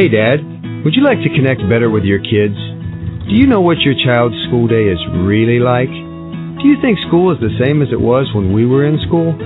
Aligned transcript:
Hey, 0.00 0.08
Dad, 0.08 0.40
would 0.80 0.96
you 0.96 1.04
like 1.04 1.20
to 1.20 1.36
connect 1.36 1.60
better 1.68 1.92
with 1.92 2.08
your 2.08 2.24
kids? 2.24 2.56
Do 3.28 3.36
you 3.36 3.44
know 3.44 3.60
what 3.60 3.84
your 3.84 3.92
child's 3.92 4.40
school 4.48 4.64
day 4.64 4.88
is 4.88 4.96
really 5.28 5.60
like? 5.60 5.92
Do 5.92 6.64
you 6.64 6.80
think 6.80 6.96
school 7.04 7.28
is 7.28 7.40
the 7.44 7.52
same 7.60 7.84
as 7.84 7.92
it 7.92 8.00
was 8.00 8.24
when 8.32 8.56
we 8.56 8.64
were 8.64 8.88
in 8.88 8.96
school? 9.04 9.36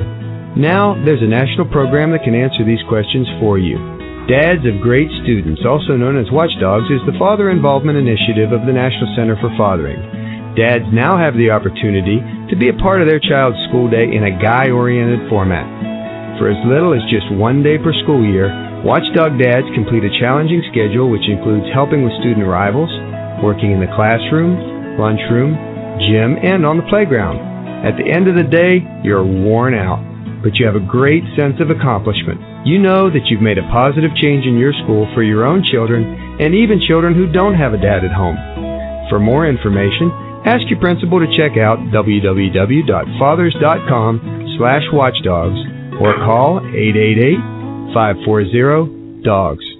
Now, 0.54 0.94
there's 1.02 1.26
a 1.26 1.34
national 1.34 1.66
program 1.74 2.14
that 2.14 2.22
can 2.22 2.38
answer 2.38 2.62
these 2.62 2.78
questions 2.86 3.26
for 3.42 3.58
you. 3.58 3.82
Dads 4.30 4.62
of 4.62 4.78
Great 4.78 5.10
Students, 5.26 5.66
also 5.66 5.98
known 5.98 6.14
as 6.14 6.30
Watchdogs, 6.30 6.86
is 6.86 7.02
the 7.02 7.18
Father 7.18 7.50
Involvement 7.50 7.98
Initiative 7.98 8.54
of 8.54 8.62
the 8.62 8.78
National 8.78 9.10
Center 9.18 9.34
for 9.42 9.50
Fathering. 9.58 9.98
Dads 10.54 10.86
now 10.94 11.18
have 11.18 11.34
the 11.34 11.50
opportunity 11.50 12.22
to 12.46 12.54
be 12.54 12.70
a 12.70 12.78
part 12.78 13.02
of 13.02 13.10
their 13.10 13.18
child's 13.18 13.58
school 13.66 13.90
day 13.90 14.06
in 14.06 14.22
a 14.22 14.38
guy 14.38 14.70
oriented 14.70 15.26
format. 15.26 15.66
For 16.38 16.46
as 16.46 16.62
little 16.62 16.94
as 16.94 17.02
just 17.10 17.26
one 17.34 17.66
day 17.66 17.74
per 17.74 17.90
school 18.06 18.22
year, 18.22 18.54
Watchdog 18.84 19.40
Dads 19.40 19.64
complete 19.72 20.04
a 20.04 20.12
challenging 20.20 20.60
schedule 20.68 21.08
which 21.08 21.24
includes 21.24 21.64
helping 21.72 22.04
with 22.04 22.12
student 22.20 22.44
arrivals, 22.44 22.92
working 23.40 23.72
in 23.72 23.80
the 23.80 23.88
classroom, 23.96 24.60
lunchroom, 25.00 25.56
gym, 26.04 26.36
and 26.44 26.68
on 26.68 26.76
the 26.76 26.84
playground. 26.92 27.40
At 27.80 27.96
the 27.96 28.04
end 28.04 28.28
of 28.28 28.36
the 28.36 28.44
day, 28.44 28.84
you're 29.00 29.24
worn 29.24 29.72
out, 29.72 30.04
but 30.44 30.60
you 30.60 30.68
have 30.68 30.76
a 30.76 30.84
great 30.84 31.24
sense 31.32 31.64
of 31.64 31.72
accomplishment. 31.72 32.68
You 32.68 32.76
know 32.76 33.08
that 33.08 33.24
you've 33.32 33.40
made 33.40 33.56
a 33.56 33.64
positive 33.72 34.12
change 34.20 34.44
in 34.44 34.60
your 34.60 34.76
school 34.84 35.08
for 35.16 35.24
your 35.24 35.48
own 35.48 35.64
children 35.64 36.04
and 36.44 36.52
even 36.52 36.76
children 36.84 37.16
who 37.16 37.32
don't 37.32 37.56
have 37.56 37.72
a 37.72 37.80
dad 37.80 38.04
at 38.04 38.12
home. 38.12 38.36
For 39.08 39.16
more 39.16 39.48
information, 39.48 40.12
ask 40.44 40.60
your 40.68 40.84
principal 40.84 41.24
to 41.24 41.36
check 41.40 41.56
out 41.56 41.80
www.fathers.com 41.88 44.12
slash 44.60 44.84
watchdogs 44.92 45.56
or 46.04 46.12
call 46.20 46.60
888 46.60 47.53
540 47.92 49.22
Dogs. 49.22 49.73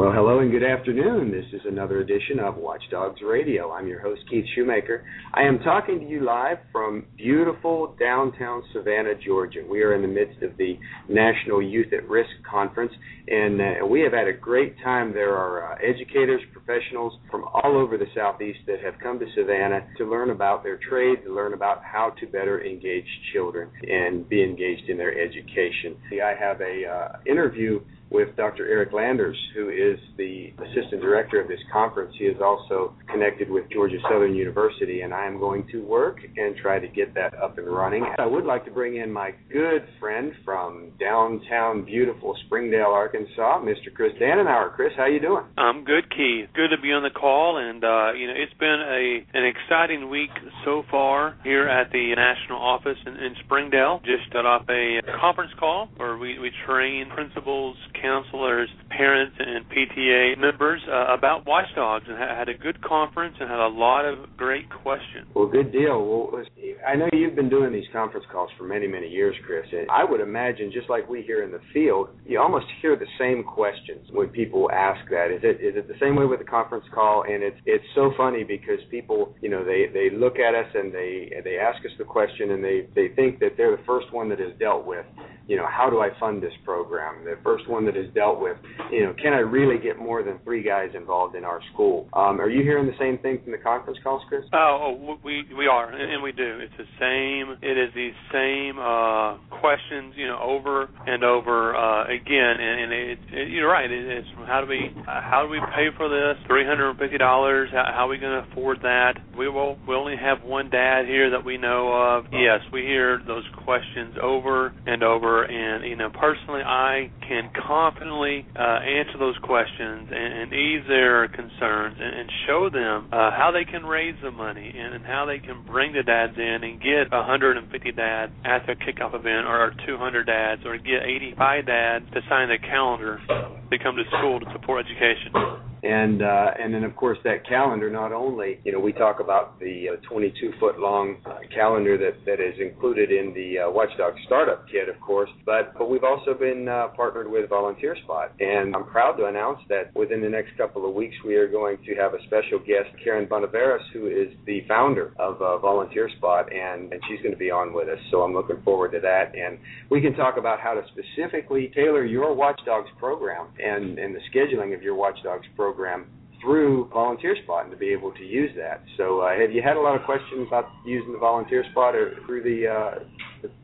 Well, 0.00 0.12
hello 0.12 0.38
and 0.38 0.50
good 0.50 0.64
afternoon. 0.64 1.30
This 1.30 1.44
is 1.52 1.60
another 1.66 2.00
edition 2.00 2.40
of 2.40 2.56
Watchdogs 2.56 3.20
Radio. 3.20 3.70
I'm 3.70 3.86
your 3.86 4.00
host, 4.00 4.22
Keith 4.30 4.46
Schumacher. 4.54 5.04
I 5.34 5.42
am 5.42 5.58
talking 5.58 6.00
to 6.00 6.06
you 6.06 6.24
live 6.24 6.56
from 6.72 7.04
beautiful 7.18 7.94
downtown 8.00 8.62
Savannah, 8.72 9.12
Georgia. 9.22 9.60
We 9.68 9.82
are 9.82 9.94
in 9.94 10.00
the 10.00 10.08
midst 10.08 10.42
of 10.42 10.56
the 10.56 10.78
National 11.10 11.60
Youth 11.60 11.92
at 11.92 12.08
Risk 12.08 12.30
Conference, 12.50 12.92
and 13.28 13.60
uh, 13.60 13.86
we 13.86 14.00
have 14.00 14.14
had 14.14 14.26
a 14.26 14.32
great 14.32 14.74
time. 14.82 15.12
There 15.12 15.36
are 15.36 15.74
uh, 15.74 15.76
educators, 15.86 16.40
professionals 16.54 17.12
from 17.30 17.44
all 17.52 17.76
over 17.76 17.98
the 17.98 18.08
Southeast 18.16 18.60
that 18.68 18.80
have 18.80 18.94
come 19.02 19.18
to 19.18 19.26
Savannah 19.36 19.86
to 19.98 20.10
learn 20.10 20.30
about 20.30 20.62
their 20.62 20.78
trade, 20.78 21.24
to 21.26 21.34
learn 21.34 21.52
about 21.52 21.84
how 21.84 22.14
to 22.20 22.26
better 22.26 22.64
engage 22.64 23.04
children 23.34 23.68
and 23.82 24.26
be 24.26 24.42
engaged 24.42 24.88
in 24.88 24.96
their 24.96 25.12
education. 25.12 25.98
See, 26.08 26.22
I 26.22 26.34
have 26.34 26.62
a 26.62 26.86
uh, 26.88 27.30
interview 27.30 27.80
with 28.10 28.34
Dr. 28.36 28.68
Eric 28.68 28.92
Landers, 28.92 29.36
who 29.54 29.68
is 29.68 29.98
the 30.16 30.52
assistant 30.58 31.00
director 31.00 31.40
of 31.40 31.48
this 31.48 31.60
conference. 31.72 32.12
He 32.18 32.24
is 32.24 32.40
also 32.42 32.94
connected 33.10 33.48
with 33.48 33.70
Georgia 33.70 33.98
Southern 34.10 34.34
University, 34.34 35.02
and 35.02 35.14
I 35.14 35.26
am 35.26 35.38
going 35.38 35.66
to 35.72 35.78
work 35.82 36.18
and 36.36 36.56
try 36.56 36.78
to 36.78 36.88
get 36.88 37.14
that 37.14 37.34
up 37.40 37.58
and 37.58 37.66
running. 37.68 38.04
I 38.18 38.26
would 38.26 38.44
like 38.44 38.64
to 38.64 38.70
bring 38.70 38.96
in 38.96 39.12
my 39.12 39.32
good 39.52 39.86
friend 40.00 40.32
from 40.44 40.90
downtown 40.98 41.84
beautiful 41.84 42.36
Springdale, 42.46 42.90
Arkansas, 42.90 43.62
Mr. 43.62 43.94
Chris 43.94 44.12
Danenhauer. 44.20 44.74
Chris, 44.74 44.92
how 44.96 45.06
you 45.06 45.20
doing? 45.20 45.44
I'm 45.56 45.84
good, 45.84 46.10
Keith. 46.10 46.48
Good 46.54 46.74
to 46.74 46.80
be 46.82 46.92
on 46.92 47.02
the 47.02 47.10
call, 47.10 47.58
and 47.58 47.84
uh, 47.84 48.12
you 48.12 48.26
know 48.26 48.34
it's 48.36 48.54
been 48.58 48.80
a 48.80 49.24
an 49.38 49.44
exciting 49.46 50.10
week 50.10 50.30
so 50.64 50.82
far 50.90 51.36
here 51.44 51.68
at 51.68 51.92
the 51.92 52.14
national 52.16 52.58
office 52.60 52.98
in, 53.06 53.14
in 53.14 53.34
Springdale. 53.44 54.00
Just 54.04 54.32
got 54.32 54.46
off 54.46 54.62
a 54.68 55.00
conference 55.20 55.52
call 55.58 55.88
where 55.96 56.16
we 56.16 56.38
we 56.38 56.50
train 56.66 57.08
principals 57.14 57.76
counselors, 58.00 58.68
parents, 58.90 59.36
and 59.38 59.64
PTA 59.68 60.38
members 60.38 60.80
uh, 60.88 61.14
about 61.14 61.46
watchdogs 61.46 62.04
and 62.08 62.18
had 62.18 62.48
a 62.48 62.54
good 62.54 62.82
conference 62.82 63.36
and 63.40 63.48
had 63.48 63.60
a 63.60 63.68
lot 63.68 64.04
of 64.04 64.36
great 64.36 64.68
questions. 64.70 65.26
Well, 65.34 65.46
good 65.46 65.72
deal. 65.72 66.04
Well, 66.04 66.42
I 66.86 66.96
know 66.96 67.08
you've 67.12 67.36
been 67.36 67.48
doing 67.48 67.72
these 67.72 67.88
conference 67.92 68.26
calls 68.32 68.50
for 68.56 68.64
many, 68.64 68.86
many 68.86 69.08
years, 69.08 69.34
Chris. 69.46 69.66
And 69.72 69.90
I 69.90 70.04
would 70.04 70.20
imagine, 70.20 70.70
just 70.72 70.88
like 70.88 71.08
we 71.08 71.22
hear 71.22 71.42
in 71.42 71.50
the 71.50 71.60
field, 71.72 72.08
you 72.26 72.40
almost 72.40 72.66
hear 72.80 72.96
the 72.96 73.06
same 73.18 73.44
questions 73.44 74.08
when 74.12 74.28
people 74.28 74.70
ask 74.72 75.00
that. 75.10 75.30
Is 75.30 75.40
it 75.42 75.60
is 75.60 75.76
it 75.76 75.88
the 75.88 75.98
same 76.00 76.16
way 76.16 76.26
with 76.26 76.38
the 76.38 76.44
conference 76.44 76.84
call? 76.94 77.24
And 77.24 77.42
it's 77.42 77.58
it's 77.66 77.84
so 77.94 78.12
funny 78.16 78.44
because 78.44 78.78
people, 78.90 79.34
you 79.40 79.48
know, 79.48 79.64
they 79.64 79.86
they 79.92 80.10
look 80.14 80.38
at 80.38 80.54
us 80.54 80.66
and 80.74 80.92
they 80.92 81.32
they 81.44 81.58
ask 81.58 81.84
us 81.84 81.92
the 81.98 82.04
question 82.04 82.52
and 82.52 82.64
they 82.64 82.86
they 82.94 83.08
think 83.14 83.40
that 83.40 83.56
they're 83.56 83.76
the 83.76 83.82
first 83.84 84.12
one 84.12 84.28
that 84.30 84.40
is 84.40 84.52
dealt 84.58 84.86
with 84.86 85.04
you 85.50 85.56
know, 85.56 85.66
how 85.66 85.90
do 85.90 85.98
I 85.98 86.10
fund 86.20 86.40
this 86.40 86.52
program? 86.64 87.24
The 87.24 87.34
first 87.42 87.68
one 87.68 87.84
that 87.86 87.96
is 87.96 88.06
dealt 88.14 88.40
with, 88.40 88.56
you 88.92 89.02
know, 89.02 89.12
can 89.20 89.32
I 89.32 89.38
really 89.38 89.82
get 89.82 89.98
more 89.98 90.22
than 90.22 90.38
three 90.44 90.62
guys 90.62 90.90
involved 90.94 91.34
in 91.34 91.42
our 91.42 91.58
school? 91.74 92.08
Um, 92.12 92.40
are 92.40 92.48
you 92.48 92.62
hearing 92.62 92.86
the 92.86 92.96
same 93.00 93.18
thing 93.18 93.40
from 93.42 93.50
the 93.50 93.58
conference 93.58 93.98
calls, 94.04 94.22
Chris? 94.28 94.44
Oh, 94.52 94.94
oh 95.10 95.18
we 95.24 95.42
we 95.58 95.66
are, 95.66 95.90
and 95.90 96.22
we 96.22 96.30
do. 96.30 96.60
It's 96.62 96.78
the 96.78 96.86
same. 97.02 97.58
It 97.68 97.76
is 97.76 97.90
the 97.98 98.10
same 98.30 98.78
uh, 98.78 99.58
questions, 99.58 100.14
you 100.16 100.28
know, 100.28 100.38
over 100.38 100.88
and 101.04 101.24
over 101.24 101.74
uh, 101.74 102.04
again. 102.04 102.54
And, 102.62 102.80
and 102.82 102.92
it, 102.92 103.18
it, 103.32 103.48
you're 103.50 103.68
right. 103.68 103.90
It, 103.90 104.06
it's 104.06 104.28
how 104.46 104.60
do 104.60 104.68
we 104.68 104.94
how 105.04 105.42
do 105.42 105.50
we 105.50 105.58
pay 105.74 105.88
for 105.96 106.08
this? 106.08 106.38
Three 106.46 106.64
hundred 106.64 106.90
and 106.90 106.98
fifty 107.00 107.18
dollars. 107.18 107.70
How, 107.72 107.90
how 107.90 108.06
are 108.06 108.08
we 108.08 108.18
going 108.18 108.40
to 108.40 108.52
afford 108.52 108.82
that? 108.82 109.14
We 109.36 109.48
will. 109.48 109.78
We 109.88 109.96
only 109.96 110.14
have 110.14 110.44
one 110.44 110.70
dad 110.70 111.06
here 111.06 111.30
that 111.30 111.44
we 111.44 111.58
know 111.58 111.90
of. 111.90 112.26
Yes, 112.30 112.60
we 112.72 112.82
hear 112.82 113.20
those 113.26 113.44
questions 113.64 114.14
over 114.22 114.72
and 114.86 115.02
over 115.02 115.39
and 115.44 115.84
you 115.84 115.96
know, 115.96 116.10
personally, 116.10 116.62
I 116.64 117.10
can 117.26 117.50
confidently 117.66 118.46
uh, 118.56 118.80
answer 118.80 119.18
those 119.18 119.36
questions 119.42 120.08
and, 120.10 120.32
and 120.42 120.52
ease 120.52 120.84
their 120.88 121.28
concerns 121.28 121.96
and, 122.00 122.20
and 122.20 122.30
show 122.46 122.70
them 122.70 123.08
uh, 123.12 123.30
how 123.30 123.50
they 123.52 123.64
can 123.64 123.84
raise 123.84 124.16
the 124.22 124.30
money 124.30 124.72
and, 124.74 124.94
and 124.94 125.04
how 125.04 125.26
they 125.26 125.38
can 125.38 125.64
bring 125.64 125.92
the 125.92 126.02
dads 126.02 126.34
in 126.36 126.58
and 126.62 126.80
get 126.80 127.10
150 127.10 127.92
dads 127.92 128.32
at 128.44 128.66
their 128.66 128.76
kickoff 128.76 129.14
event, 129.14 129.46
or 129.46 129.72
200 129.86 130.26
dads, 130.26 130.62
or 130.64 130.76
get 130.78 131.02
85 131.04 131.66
dads 131.66 132.04
to 132.12 132.20
sign 132.28 132.48
the 132.48 132.58
calendar 132.58 133.20
to 133.28 133.78
come 133.78 133.96
to 133.96 134.04
school 134.18 134.40
to 134.40 134.46
support 134.52 134.84
education 134.84 135.69
and 135.82 136.22
uh, 136.22 136.50
and 136.58 136.74
then 136.74 136.84
of 136.84 136.94
course 136.96 137.18
that 137.24 137.46
calendar 137.48 137.90
not 137.90 138.12
only 138.12 138.60
you 138.64 138.72
know 138.72 138.80
we 138.80 138.92
talk 138.92 139.20
about 139.20 139.58
the 139.60 139.88
uh, 139.90 140.08
22 140.08 140.52
foot 140.60 140.78
long 140.78 141.16
uh, 141.26 141.38
calendar 141.54 141.96
that 141.96 142.24
that 142.26 142.40
is 142.40 142.54
included 142.60 143.10
in 143.10 143.32
the 143.34 143.58
uh, 143.58 143.70
Watchdog 143.70 144.14
startup 144.26 144.66
kit 144.68 144.88
of 144.88 145.00
course 145.00 145.30
but 145.46 145.72
but 145.78 145.88
we've 145.88 146.04
also 146.04 146.34
been 146.34 146.68
uh, 146.68 146.88
partnered 146.88 147.30
with 147.30 147.48
Volunteer 147.48 147.96
Spot. 148.04 148.32
And 148.40 148.74
I'm 148.74 148.84
proud 148.84 149.12
to 149.12 149.26
announce 149.26 149.60
that 149.68 149.94
within 149.94 150.20
the 150.20 150.28
next 150.28 150.56
couple 150.56 150.88
of 150.88 150.94
weeks 150.94 151.16
we 151.24 151.36
are 151.36 151.48
going 151.48 151.78
to 151.86 151.94
have 151.96 152.14
a 152.14 152.22
special 152.26 152.58
guest 152.58 152.90
Karen 153.02 153.26
Bantuveris 153.26 153.82
who 153.92 154.06
is 154.06 154.28
the 154.46 154.62
founder 154.68 155.12
of 155.18 155.40
uh, 155.40 155.58
Volunteer 155.58 156.10
Spot 156.18 156.52
and 156.52 156.92
and 156.92 157.00
she's 157.08 157.20
going 157.20 157.32
to 157.32 157.38
be 157.38 157.50
on 157.50 157.72
with 157.72 157.88
us. 157.88 157.98
So 158.10 158.22
I'm 158.22 158.34
looking 158.34 158.60
forward 158.62 158.92
to 158.92 159.00
that. 159.00 159.34
And 159.34 159.58
we 159.90 160.00
can 160.00 160.14
talk 160.14 160.36
about 160.36 160.60
how 160.60 160.74
to 160.74 160.82
specifically 160.92 161.72
tailor 161.74 162.04
your 162.04 162.34
Watchdogs 162.34 162.90
program 162.98 163.48
and 163.58 163.98
and 163.98 164.14
the 164.14 164.20
scheduling 164.32 164.74
of 164.74 164.82
your 164.82 164.94
Watchdogs 164.94 165.46
program 165.56 165.69
program 165.70 166.06
through 166.42 166.88
Volunteer 166.92 167.36
Spot 167.44 167.64
and 167.64 167.70
to 167.70 167.76
be 167.76 167.90
able 167.90 168.12
to 168.12 168.24
use 168.24 168.50
that. 168.56 168.82
So, 168.96 169.20
uh, 169.20 169.38
have 169.38 169.52
you 169.52 169.62
had 169.62 169.76
a 169.76 169.80
lot 169.80 169.94
of 169.94 170.02
questions 170.02 170.46
about 170.48 170.66
using 170.84 171.12
the 171.12 171.18
Volunteer 171.18 171.64
Spot 171.70 171.94
or 171.94 172.16
through 172.26 172.42
the 172.42 172.66
uh, 172.66 172.94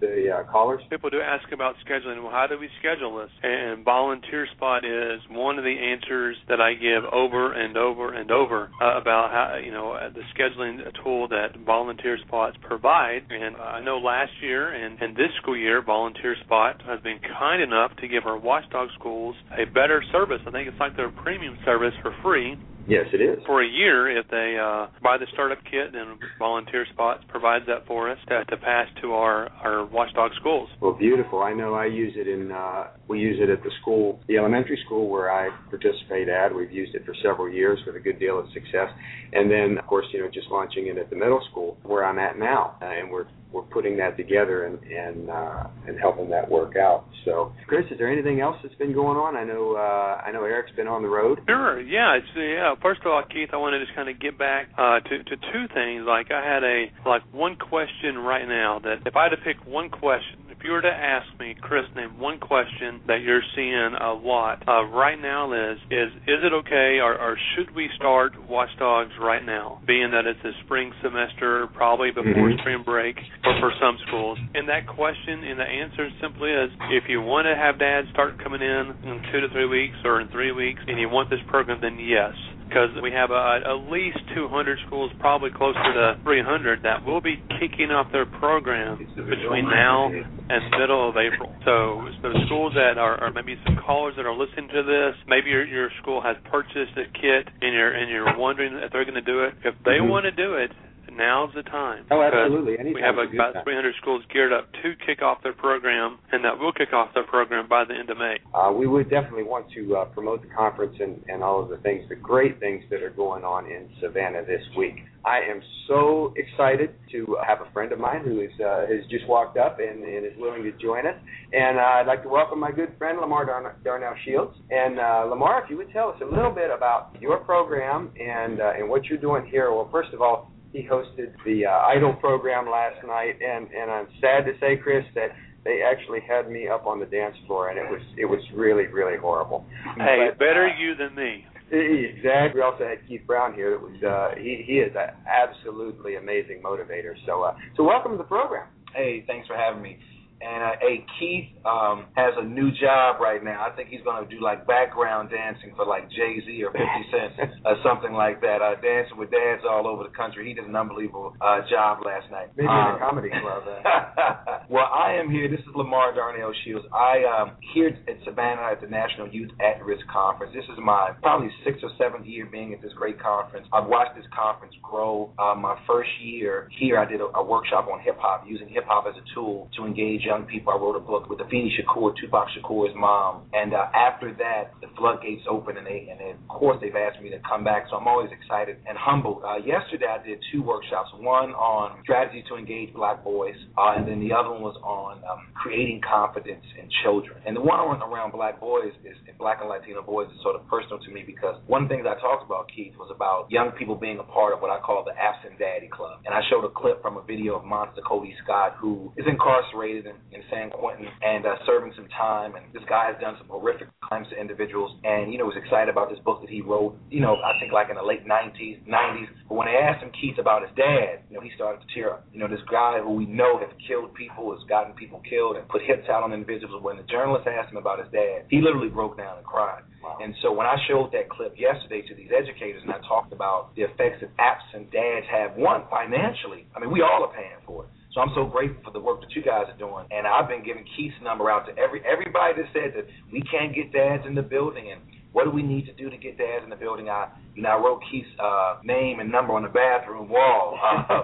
the 0.00 0.30
uh, 0.30 0.50
callers? 0.50 0.82
People 0.90 1.10
do 1.10 1.20
ask 1.20 1.50
about 1.52 1.74
scheduling. 1.86 2.22
Well, 2.22 2.32
how 2.32 2.46
do 2.48 2.58
we 2.58 2.68
schedule 2.78 3.18
this? 3.18 3.30
And 3.42 3.84
Volunteer 3.84 4.46
Spot 4.56 4.84
is 4.84 5.20
one 5.30 5.58
of 5.58 5.64
the 5.64 5.76
answers 5.76 6.36
that 6.48 6.60
I 6.60 6.74
give 6.74 7.04
over 7.12 7.52
and 7.52 7.76
over 7.76 8.12
and 8.12 8.30
over 8.30 8.70
uh, 8.80 8.98
about 9.00 9.30
how 9.30 9.58
you 9.62 9.72
know 9.72 9.98
the 10.14 10.22
scheduling 10.34 10.78
tool 11.02 11.28
that 11.28 11.56
Volunteer 11.64 12.18
Spots 12.26 12.56
provide. 12.62 13.22
And 13.30 13.56
I 13.56 13.80
know 13.80 13.98
last 13.98 14.32
year 14.42 14.72
and, 14.72 15.00
and 15.00 15.16
this 15.16 15.30
school 15.42 15.56
year, 15.56 15.82
Volunteer 15.82 16.36
Spot 16.44 16.82
has 16.86 17.00
been 17.00 17.18
kind 17.38 17.62
enough 17.62 17.96
to 17.96 18.08
give 18.08 18.24
our 18.26 18.38
watchdog 18.38 18.88
schools 18.98 19.36
a 19.52 19.64
better 19.64 20.02
service. 20.12 20.40
I 20.46 20.50
think 20.50 20.68
it's 20.68 20.80
like 20.80 20.96
their 20.96 21.10
premium 21.10 21.58
service 21.64 21.94
for 22.02 22.14
free 22.22 22.56
Yes, 22.88 23.06
it 23.12 23.20
is. 23.20 23.38
For 23.46 23.62
a 23.62 23.66
year, 23.66 24.16
if 24.16 24.28
they 24.28 24.56
uh, 24.60 24.86
buy 25.02 25.18
the 25.18 25.26
startup 25.32 25.58
kit, 25.64 25.94
and 25.94 26.18
Volunteer 26.38 26.86
Spots 26.92 27.24
provides 27.28 27.66
that 27.66 27.86
for 27.86 28.10
us 28.10 28.18
to, 28.28 28.44
to 28.44 28.56
pass 28.56 28.86
to 29.02 29.12
our 29.12 29.48
our 29.62 29.84
watchdog 29.86 30.30
schools. 30.38 30.68
Well, 30.80 30.92
beautiful. 30.92 31.42
I 31.42 31.52
know 31.52 31.74
I 31.74 31.86
use 31.86 32.14
it 32.16 32.28
in 32.28 32.52
uh, 32.52 32.88
we 33.08 33.18
use 33.18 33.38
it 33.40 33.50
at 33.50 33.62
the 33.62 33.70
school, 33.80 34.20
the 34.28 34.36
elementary 34.38 34.78
school 34.86 35.08
where 35.08 35.32
I 35.32 35.50
participate 35.68 36.28
at. 36.28 36.54
We've 36.54 36.70
used 36.70 36.94
it 36.94 37.04
for 37.04 37.14
several 37.22 37.50
years 37.50 37.78
with 37.86 37.96
a 37.96 38.00
good 38.00 38.20
deal 38.20 38.38
of 38.38 38.46
success, 38.52 38.88
and 39.32 39.50
then 39.50 39.78
of 39.78 39.86
course 39.86 40.06
you 40.12 40.20
know 40.20 40.30
just 40.32 40.48
launching 40.50 40.86
it 40.86 40.96
at 40.96 41.10
the 41.10 41.16
middle 41.16 41.42
school 41.50 41.76
where 41.82 42.04
I'm 42.04 42.18
at 42.18 42.38
now, 42.38 42.76
uh, 42.80 42.86
and 42.86 43.10
we're 43.10 43.26
we're 43.52 43.62
putting 43.62 43.96
that 43.96 44.16
together 44.16 44.66
and 44.66 44.78
and 44.84 45.30
uh, 45.30 45.64
and 45.86 45.98
helping 45.98 46.28
that 46.30 46.48
work 46.48 46.76
out. 46.76 47.06
So, 47.24 47.52
Chris, 47.66 47.84
is 47.90 47.98
there 47.98 48.12
anything 48.12 48.40
else 48.40 48.56
that's 48.62 48.74
been 48.76 48.92
going 48.92 49.16
on? 49.16 49.36
I 49.36 49.44
know 49.44 49.74
uh, 49.74 50.22
I 50.22 50.30
know 50.30 50.44
Eric's 50.44 50.74
been 50.76 50.86
on 50.86 51.02
the 51.02 51.08
road. 51.08 51.40
Sure. 51.46 51.80
Yeah. 51.80 52.18
It's 52.18 52.26
yeah. 52.36 52.74
First 52.82 53.00
of 53.00 53.08
all, 53.08 53.22
Keith, 53.22 53.50
I 53.52 53.56
wanted 53.56 53.78
to 53.80 53.84
just 53.84 53.96
kind 53.96 54.08
of 54.08 54.20
get 54.20 54.38
back 54.38 54.68
uh, 54.76 55.00
to 55.00 55.24
to 55.24 55.36
two 55.36 55.64
things. 55.74 56.04
Like 56.06 56.30
I 56.30 56.44
had 56.44 56.64
a 56.64 56.86
like 57.06 57.22
one 57.32 57.56
question 57.56 58.18
right 58.18 58.46
now 58.46 58.80
that 58.80 59.06
if 59.06 59.16
I 59.16 59.24
had 59.24 59.30
to 59.30 59.42
pick 59.42 59.56
one 59.66 59.90
question, 59.90 60.46
if 60.50 60.64
you 60.64 60.72
were 60.72 60.82
to 60.82 60.88
ask 60.88 61.26
me, 61.38 61.54
Chris, 61.60 61.84
name 61.94 62.18
one 62.18 62.38
question 62.40 63.00
that 63.06 63.20
you're 63.20 63.42
seeing 63.54 63.92
a 64.00 64.12
lot 64.12 64.62
uh, 64.66 64.84
right 64.84 65.20
now 65.20 65.52
is 65.52 65.78
is 65.90 66.08
is 66.26 66.40
it 66.42 66.52
okay 66.64 66.98
or, 67.02 67.12
or 67.18 67.36
should 67.54 67.74
we 67.74 67.88
start 67.96 68.32
Watchdogs 68.48 69.12
right 69.20 69.44
now? 69.44 69.82
Being 69.86 70.10
that 70.12 70.26
it's 70.26 70.40
a 70.44 70.52
spring 70.64 70.92
semester, 71.02 71.66
probably 71.74 72.10
before 72.10 72.32
mm-hmm. 72.32 72.58
spring 72.60 72.82
break, 72.84 73.16
or 73.44 73.60
for 73.60 73.72
some 73.80 73.98
schools. 74.08 74.38
And 74.54 74.68
that 74.68 74.86
question 74.86 75.44
and 75.44 75.60
the 75.60 75.68
answer 75.68 76.08
simply 76.20 76.50
is 76.50 76.70
if 76.90 77.04
you 77.08 77.20
want 77.20 77.46
to 77.46 77.54
have 77.54 77.78
dads 77.78 78.08
start 78.10 78.42
coming 78.42 78.62
in 78.62 78.94
in 79.04 79.22
two 79.32 79.40
to 79.40 79.48
three 79.52 79.66
weeks 79.66 79.96
or 80.04 80.20
in 80.20 80.28
three 80.28 80.52
weeks, 80.52 80.80
and 80.86 80.98
you 80.98 81.08
want 81.08 81.28
this 81.28 81.40
program, 81.48 81.80
then 81.82 81.98
yes 81.98 82.32
because 82.68 82.90
we 83.02 83.12
have 83.12 83.30
uh, 83.30 83.62
at 83.64 83.90
least 83.90 84.18
200 84.34 84.78
schools, 84.86 85.10
probably 85.18 85.50
closer 85.50 85.78
to 85.94 86.18
300, 86.22 86.82
that 86.82 87.04
will 87.04 87.20
be 87.20 87.42
kicking 87.60 87.90
off 87.90 88.10
their 88.12 88.26
program 88.26 88.98
between 89.14 89.64
now 89.70 90.10
and 90.10 90.70
middle 90.78 91.08
of 91.08 91.16
April. 91.16 91.54
So, 91.64 92.06
so 92.22 92.32
schools 92.46 92.72
that 92.74 92.98
are, 92.98 93.22
or 93.22 93.32
maybe 93.32 93.56
some 93.64 93.78
callers 93.84 94.14
that 94.16 94.26
are 94.26 94.36
listening 94.36 94.68
to 94.74 94.82
this, 94.82 95.14
maybe 95.28 95.50
your 95.50 95.64
your 95.66 95.90
school 96.02 96.20
has 96.20 96.36
purchased 96.50 96.96
a 96.96 97.06
kit 97.14 97.48
and 97.60 97.74
you're 97.74 97.92
and 97.92 98.10
you're 98.10 98.36
wondering 98.36 98.74
if 98.82 98.92
they're 98.92 99.04
going 99.04 99.14
to 99.14 99.22
do 99.22 99.44
it. 99.44 99.54
If 99.64 99.74
they 99.84 100.02
mm-hmm. 100.02 100.08
want 100.08 100.24
to 100.24 100.32
do 100.32 100.54
it, 100.54 100.70
now's 101.16 101.50
the 101.54 101.62
time. 101.62 102.06
Oh, 102.10 102.22
absolutely. 102.22 102.76
we 102.92 103.00
have 103.00 103.16
about 103.16 103.64
300 103.64 103.94
schools 104.00 104.22
geared 104.32 104.52
up 104.52 104.70
to 104.82 104.94
kick 105.06 105.22
off 105.22 105.42
their 105.42 105.52
program, 105.52 106.18
and 106.32 106.44
that 106.44 106.58
will 106.58 106.72
kick 106.72 106.92
off 106.92 107.14
their 107.14 107.24
program 107.24 107.68
by 107.68 107.84
the 107.84 107.94
end 107.94 108.10
of 108.10 108.18
May. 108.18 108.36
Uh, 108.54 108.72
we 108.72 108.86
would 108.86 109.10
definitely 109.10 109.44
want 109.44 109.66
to 109.72 109.96
uh, 109.96 110.04
promote 110.06 110.42
the 110.42 110.48
conference 110.54 110.96
and, 111.00 111.22
and 111.28 111.42
all 111.42 111.62
of 111.62 111.68
the 111.68 111.78
things, 111.78 112.08
the 112.08 112.16
great 112.16 112.60
things 112.60 112.84
that 112.90 113.02
are 113.02 113.10
going 113.10 113.44
on 113.44 113.66
in 113.66 113.88
Savannah 114.00 114.44
this 114.44 114.62
week. 114.76 114.96
I 115.24 115.40
am 115.50 115.60
so 115.88 116.32
excited 116.36 116.94
to 117.10 117.36
have 117.44 117.60
a 117.60 117.68
friend 117.72 117.90
of 117.90 117.98
mine 117.98 118.22
who 118.24 118.40
is, 118.40 118.52
uh, 118.60 118.86
has 118.86 119.04
just 119.10 119.26
walked 119.26 119.58
up 119.58 119.78
and, 119.80 120.04
and 120.04 120.24
is 120.24 120.32
willing 120.38 120.62
to 120.62 120.70
join 120.80 121.04
us. 121.04 121.16
And 121.52 121.78
uh, 121.78 121.82
I'd 121.82 122.06
like 122.06 122.22
to 122.22 122.28
welcome 122.28 122.60
my 122.60 122.70
good 122.70 122.92
friend 122.96 123.18
LaMarr 123.18 123.74
Darnell 123.82 124.14
Shields. 124.24 124.56
And 124.70 125.00
uh, 125.00 125.26
LaMarr, 125.26 125.64
if 125.64 125.70
you 125.70 125.76
would 125.78 125.92
tell 125.92 126.10
us 126.10 126.20
a 126.22 126.24
little 126.24 126.52
bit 126.52 126.70
about 126.70 127.16
your 127.20 127.38
program 127.38 128.12
and 128.20 128.60
uh, 128.60 128.72
and 128.78 128.88
what 128.88 129.06
you're 129.06 129.18
doing 129.18 129.46
here. 129.46 129.72
Well, 129.72 129.88
first 129.90 130.12
of 130.14 130.22
all, 130.22 130.52
he 130.76 130.86
hosted 130.86 131.32
the 131.44 131.64
uh, 131.64 131.88
Idol 131.96 132.12
program 132.14 132.66
last 132.68 133.04
night, 133.06 133.40
and 133.40 133.68
and 133.72 133.90
I'm 133.90 134.08
sad 134.20 134.44
to 134.44 134.52
say, 134.60 134.76
Chris, 134.76 135.04
that 135.14 135.30
they 135.64 135.80
actually 135.82 136.20
had 136.20 136.50
me 136.50 136.68
up 136.68 136.86
on 136.86 137.00
the 137.00 137.06
dance 137.06 137.36
floor, 137.46 137.70
and 137.70 137.78
it 137.78 137.90
was 137.90 138.02
it 138.18 138.26
was 138.26 138.40
really 138.54 138.86
really 138.86 139.16
horrible. 139.16 139.64
Hey, 139.96 140.28
but, 140.30 140.38
better 140.38 140.68
uh, 140.68 140.78
you 140.78 140.94
than 140.94 141.14
me. 141.14 141.46
Exactly. 141.68 142.60
We 142.60 142.62
also 142.62 142.86
had 142.86 142.98
Keith 143.08 143.22
Brown 143.26 143.54
here. 143.54 143.70
That 143.70 143.82
was 143.82 144.02
uh, 144.02 144.38
he 144.38 144.62
he 144.66 144.74
is 144.74 144.92
an 144.94 145.16
absolutely 145.26 146.16
amazing 146.16 146.62
motivator. 146.62 147.14
So 147.26 147.42
uh, 147.42 147.56
so 147.76 147.82
welcome 147.82 148.12
to 148.12 148.18
the 148.18 148.24
program. 148.24 148.68
Hey, 148.94 149.24
thanks 149.26 149.48
for 149.48 149.56
having 149.56 149.82
me. 149.82 149.98
And 150.40 150.62
uh, 150.62 150.76
hey, 150.80 151.04
Keith 151.18 151.48
um, 151.64 152.06
has 152.14 152.34
a 152.36 152.44
new 152.44 152.70
job 152.70 153.20
right 153.20 153.42
now. 153.42 153.64
I 153.64 153.74
think 153.74 153.88
he's 153.88 154.02
going 154.02 154.20
to 154.22 154.28
do 154.28 154.42
like 154.42 154.66
background 154.66 155.30
dancing 155.30 155.72
for 155.74 155.86
like 155.86 156.10
Jay 156.10 156.40
Z 156.44 156.62
or 156.62 156.72
50 156.76 156.84
Cent 157.10 157.50
or 157.64 157.76
something 157.82 158.12
like 158.12 158.40
that. 158.42 158.60
Uh, 158.60 158.76
dancing 158.80 159.16
with 159.16 159.30
dads 159.30 159.62
all 159.68 159.86
over 159.86 160.04
the 160.04 160.14
country. 160.14 160.48
He 160.48 160.54
did 160.54 160.64
an 160.64 160.76
unbelievable 160.76 161.34
uh, 161.40 161.60
job 161.70 162.04
last 162.04 162.30
night. 162.30 162.52
Maybe 162.56 162.68
um, 162.68 162.76
in 162.76 162.86
a 162.86 162.92
um, 162.92 162.98
comedy 163.00 163.30
club. 163.32 163.64
well, 164.68 164.88
I 164.92 165.16
am 165.16 165.30
here. 165.30 165.48
This 165.48 165.60
is 165.60 165.72
LaMarr 165.74 166.14
Darnell 166.14 166.52
Shields. 166.64 166.84
I 166.92 167.24
am 167.24 167.48
um, 167.48 167.56
here 167.72 167.88
at 167.88 168.16
Savannah 168.24 168.72
at 168.72 168.80
the 168.80 168.88
National 168.88 169.28
Youth 169.28 169.50
at 169.60 169.82
Risk 169.84 170.04
Conference. 170.12 170.52
This 170.54 170.64
is 170.64 170.78
my 170.82 171.12
probably 171.22 171.48
sixth 171.64 171.80
or 171.82 171.90
seventh 171.96 172.26
year 172.26 172.44
being 172.46 172.74
at 172.74 172.82
this 172.82 172.92
great 172.92 173.20
conference. 173.20 173.66
I've 173.72 173.86
watched 173.86 174.16
this 174.16 174.26
conference 174.36 174.74
grow. 174.82 175.32
Uh, 175.38 175.54
my 175.54 175.78
first 175.86 176.10
year 176.20 176.68
here, 176.78 176.98
I 176.98 177.08
did 177.08 177.20
a, 177.20 177.28
a 177.36 177.44
workshop 177.44 177.88
on 177.88 178.00
hip 178.00 178.16
hop, 178.18 178.44
using 178.46 178.68
hip 178.68 178.84
hop 178.86 179.06
as 179.08 179.14
a 179.16 179.24
tool 179.34 179.68
to 179.76 179.86
engage 179.86 180.26
young 180.26 180.35
people. 180.44 180.72
I 180.72 180.76
wrote 180.76 180.96
a 180.96 181.00
book 181.00 181.30
with 181.30 181.38
Afeni 181.38 181.70
Shakur, 181.72 182.12
Tupac 182.20 182.48
Shakur's 182.52 182.94
mom, 182.94 183.48
and 183.52 183.72
uh, 183.72 183.88
after 183.94 184.34
that, 184.34 184.74
the 184.82 184.88
floodgates 184.98 185.42
opened, 185.48 185.78
and 185.78 185.86
they 185.86 186.08
and 186.10 186.20
then, 186.20 186.36
of 186.36 186.48
course 186.48 186.78
they've 186.80 186.94
asked 186.94 187.22
me 187.22 187.30
to 187.30 187.40
come 187.48 187.64
back. 187.64 187.86
So 187.88 187.96
I'm 187.96 188.06
always 188.06 188.30
excited 188.30 188.76
and 188.86 188.98
humbled. 188.98 189.42
Uh, 189.42 189.56
yesterday 189.64 190.06
I 190.06 190.24
did 190.24 190.38
two 190.52 190.62
workshops, 190.62 191.08
one 191.16 191.56
on 191.56 192.02
strategy 192.02 192.44
to 192.48 192.56
engage 192.56 192.92
Black 192.92 193.24
boys, 193.24 193.56
uh, 193.78 193.96
and 193.96 194.06
then 194.06 194.20
the 194.20 194.34
other 194.34 194.50
one 194.50 194.60
was 194.60 194.76
on 194.84 195.24
um, 195.24 195.48
creating 195.54 196.00
confidence 196.04 196.64
in 196.76 196.88
children. 197.02 197.40
And 197.46 197.56
the 197.56 197.60
one 197.60 197.80
around 198.02 198.32
Black 198.32 198.60
boys 198.60 198.92
is 199.04 199.16
Black 199.38 199.60
and 199.60 199.68
Latino 199.68 200.02
boys 200.02 200.28
is 200.34 200.40
sort 200.42 200.56
of 200.56 200.66
personal 200.66 200.98
to 200.98 201.10
me 201.12 201.22
because 201.24 201.60
one 201.66 201.84
of 201.84 201.88
the 201.88 201.94
things 201.94 202.06
I 202.08 202.18
talked 202.20 202.44
about, 202.44 202.66
Keith, 202.74 202.96
was 202.98 203.12
about 203.14 203.46
young 203.50 203.70
people 203.78 203.94
being 203.94 204.18
a 204.18 204.26
part 204.26 204.54
of 204.54 204.60
what 204.60 204.72
I 204.72 204.80
call 204.80 205.04
the 205.04 205.12
Absent 205.12 205.58
Daddy 205.60 205.88
Club. 205.92 206.20
And 206.24 206.34
I 206.34 206.40
showed 206.48 206.64
a 206.64 206.72
clip 206.72 207.02
from 207.02 207.16
a 207.16 207.22
video 207.22 207.54
of 207.56 207.64
Monster 207.64 208.00
Kody 208.00 208.32
Scott, 208.42 208.76
who 208.80 209.12
is 209.16 209.26
incarcerated 209.28 210.06
in, 210.06 210.15
in 210.32 210.42
San 210.50 210.70
Quentin 210.70 211.06
and 211.22 211.46
uh, 211.46 211.56
serving 211.64 211.92
some 211.96 212.08
time. 212.08 212.54
And 212.56 212.66
this 212.72 212.82
guy 212.88 213.10
has 213.12 213.20
done 213.20 213.36
some 213.38 213.48
horrific 213.48 213.88
crimes 214.00 214.28
to 214.30 214.36
individuals, 214.38 214.94
and 215.04 215.32
you 215.32 215.38
know 215.38 215.46
was 215.46 215.56
excited 215.56 215.88
about 215.88 216.10
this 216.10 216.18
book 216.24 216.40
that 216.40 216.50
he 216.50 216.60
wrote. 216.60 216.96
You 217.10 217.20
know, 217.20 217.36
I 217.40 217.58
think 217.60 217.72
like 217.72 217.88
in 217.90 217.96
the 217.96 218.06
late 218.06 218.26
'90s, 218.26 218.82
'90s. 218.86 219.28
But 219.48 219.54
when 219.54 219.66
they 219.66 219.78
asked 219.78 220.02
him 220.02 220.10
Keith 220.14 220.38
about 220.38 220.62
his 220.62 220.74
dad, 220.76 221.22
you 221.30 221.36
know, 221.36 221.42
he 221.42 221.50
started 221.54 221.80
to 221.80 221.88
tear 221.94 222.14
up. 222.14 222.26
You 222.32 222.40
know, 222.40 222.48
this 222.48 222.62
guy 222.70 222.98
who 223.00 223.14
we 223.14 223.26
know 223.26 223.58
has 223.58 223.70
killed 223.86 224.14
people, 224.14 224.52
has 224.52 224.62
gotten 224.68 224.94
people 224.94 225.22
killed, 225.28 225.56
and 225.56 225.68
put 225.68 225.82
hits 225.82 226.08
out 226.08 226.22
on 226.22 226.32
individuals. 226.32 226.82
When 226.82 226.96
the 226.96 227.06
journalist 227.08 227.46
asked 227.46 227.70
him 227.70 227.78
about 227.78 228.02
his 228.02 228.10
dad, 228.12 228.46
he 228.50 228.60
literally 228.60 228.90
broke 228.90 229.16
down 229.16 229.38
and 229.38 229.46
cried. 229.46 229.82
Wow. 230.02 230.18
And 230.22 230.34
so 230.42 230.52
when 230.52 230.66
I 230.66 230.76
showed 230.86 231.10
that 231.12 231.28
clip 231.28 231.58
yesterday 231.58 232.02
to 232.06 232.14
these 232.14 232.30
educators, 232.30 232.82
and 232.82 232.92
I 232.92 232.98
talked 233.08 233.32
about 233.32 233.74
the 233.74 233.82
effects 233.82 234.22
that 234.22 234.30
absent 234.38 234.90
dads 234.92 235.26
have, 235.30 235.56
one 235.56 235.82
financially. 235.90 236.66
I 236.74 236.80
mean, 236.80 236.90
we 236.90 237.02
all 237.02 237.24
are 237.24 237.34
paying 237.34 237.58
for 237.66 237.84
it. 237.84 237.90
So 238.16 238.22
I'm 238.24 238.32
so 238.34 238.48
grateful 238.48 238.80
for 238.82 238.92
the 238.96 239.00
work 239.00 239.20
that 239.20 239.36
you 239.36 239.44
guys 239.44 239.68
are 239.68 239.76
doing. 239.76 240.08
And 240.08 240.26
I've 240.26 240.48
been 240.48 240.64
giving 240.64 240.88
Keith's 240.96 241.20
number 241.20 241.52
out 241.52 241.68
to 241.68 241.76
every 241.76 242.00
everybody 242.00 242.56
that 242.56 242.72
said 242.72 242.96
that 242.96 243.04
we 243.30 243.44
can't 243.44 243.76
get 243.76 243.92
dads 243.92 244.24
in 244.24 244.34
the 244.34 244.40
building 244.40 244.88
and 244.88 245.04
what 245.36 245.44
do 245.44 245.50
we 245.50 245.62
need 245.62 245.84
to 245.84 245.92
do 245.92 246.08
to 246.08 246.16
get 246.16 246.38
dads 246.38 246.64
in 246.64 246.70
the 246.70 246.76
building? 246.76 247.10
I, 247.10 247.28
you 247.54 247.60
know, 247.60 247.68
I 247.68 247.76
wrote 247.76 248.00
Keith's 248.10 248.26
uh, 248.40 248.80
name 248.82 249.20
and 249.20 249.30
number 249.30 249.52
on 249.52 249.62
the 249.62 249.68
bathroom 249.68 250.30
wall, 250.30 250.80
uh, 250.80 251.20